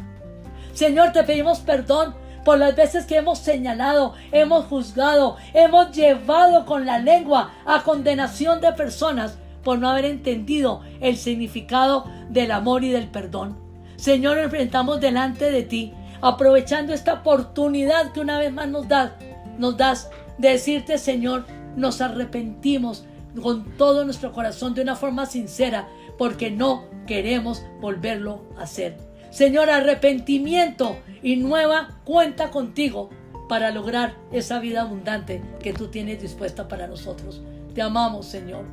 Señor, 0.74 1.12
te 1.12 1.24
pedimos 1.24 1.60
perdón 1.60 2.14
por 2.48 2.58
las 2.58 2.74
veces 2.74 3.04
que 3.04 3.18
hemos 3.18 3.40
señalado, 3.40 4.14
hemos 4.32 4.64
juzgado, 4.64 5.36
hemos 5.52 5.94
llevado 5.94 6.64
con 6.64 6.86
la 6.86 6.98
lengua 6.98 7.52
a 7.66 7.82
condenación 7.82 8.62
de 8.62 8.72
personas 8.72 9.36
por 9.62 9.78
no 9.78 9.90
haber 9.90 10.06
entendido 10.06 10.80
el 11.02 11.18
significado 11.18 12.06
del 12.30 12.52
amor 12.52 12.84
y 12.84 12.88
del 12.88 13.08
perdón. 13.08 13.58
Señor, 13.96 14.38
enfrentamos 14.38 14.98
delante 14.98 15.50
de 15.50 15.62
ti, 15.62 15.92
aprovechando 16.22 16.94
esta 16.94 17.12
oportunidad 17.12 18.12
que 18.12 18.20
una 18.20 18.38
vez 18.38 18.50
más 18.50 18.68
nos 18.68 18.88
das, 18.88 19.12
nos 19.58 19.76
das 19.76 20.08
de 20.38 20.48
decirte, 20.48 20.96
Señor, 20.96 21.44
nos 21.76 22.00
arrepentimos 22.00 23.04
con 23.42 23.76
todo 23.76 24.06
nuestro 24.06 24.32
corazón 24.32 24.72
de 24.72 24.80
una 24.80 24.96
forma 24.96 25.26
sincera, 25.26 25.86
porque 26.16 26.50
no 26.50 26.84
queremos 27.06 27.62
volverlo 27.82 28.40
a 28.56 28.62
hacer. 28.62 29.07
Señor, 29.30 29.70
arrepentimiento 29.70 30.98
y 31.22 31.36
nueva 31.36 32.00
cuenta 32.04 32.50
contigo 32.50 33.10
para 33.48 33.70
lograr 33.70 34.16
esa 34.32 34.58
vida 34.58 34.82
abundante 34.82 35.42
que 35.60 35.72
tú 35.72 35.88
tienes 35.88 36.20
dispuesta 36.20 36.68
para 36.68 36.86
nosotros. 36.86 37.42
Te 37.74 37.82
amamos, 37.82 38.26
Señor. 38.26 38.64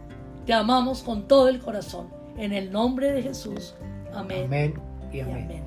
Te 0.46 0.54
amamos 0.54 1.02
con 1.02 1.28
todo 1.28 1.50
el 1.50 1.60
corazón. 1.60 2.10
En 2.38 2.54
el 2.54 2.72
nombre 2.72 3.12
de 3.12 3.24
Jesús. 3.24 3.76
Amén. 4.14 4.46
Amén 4.46 4.74
y 5.12 5.22
amén. 5.22 5.64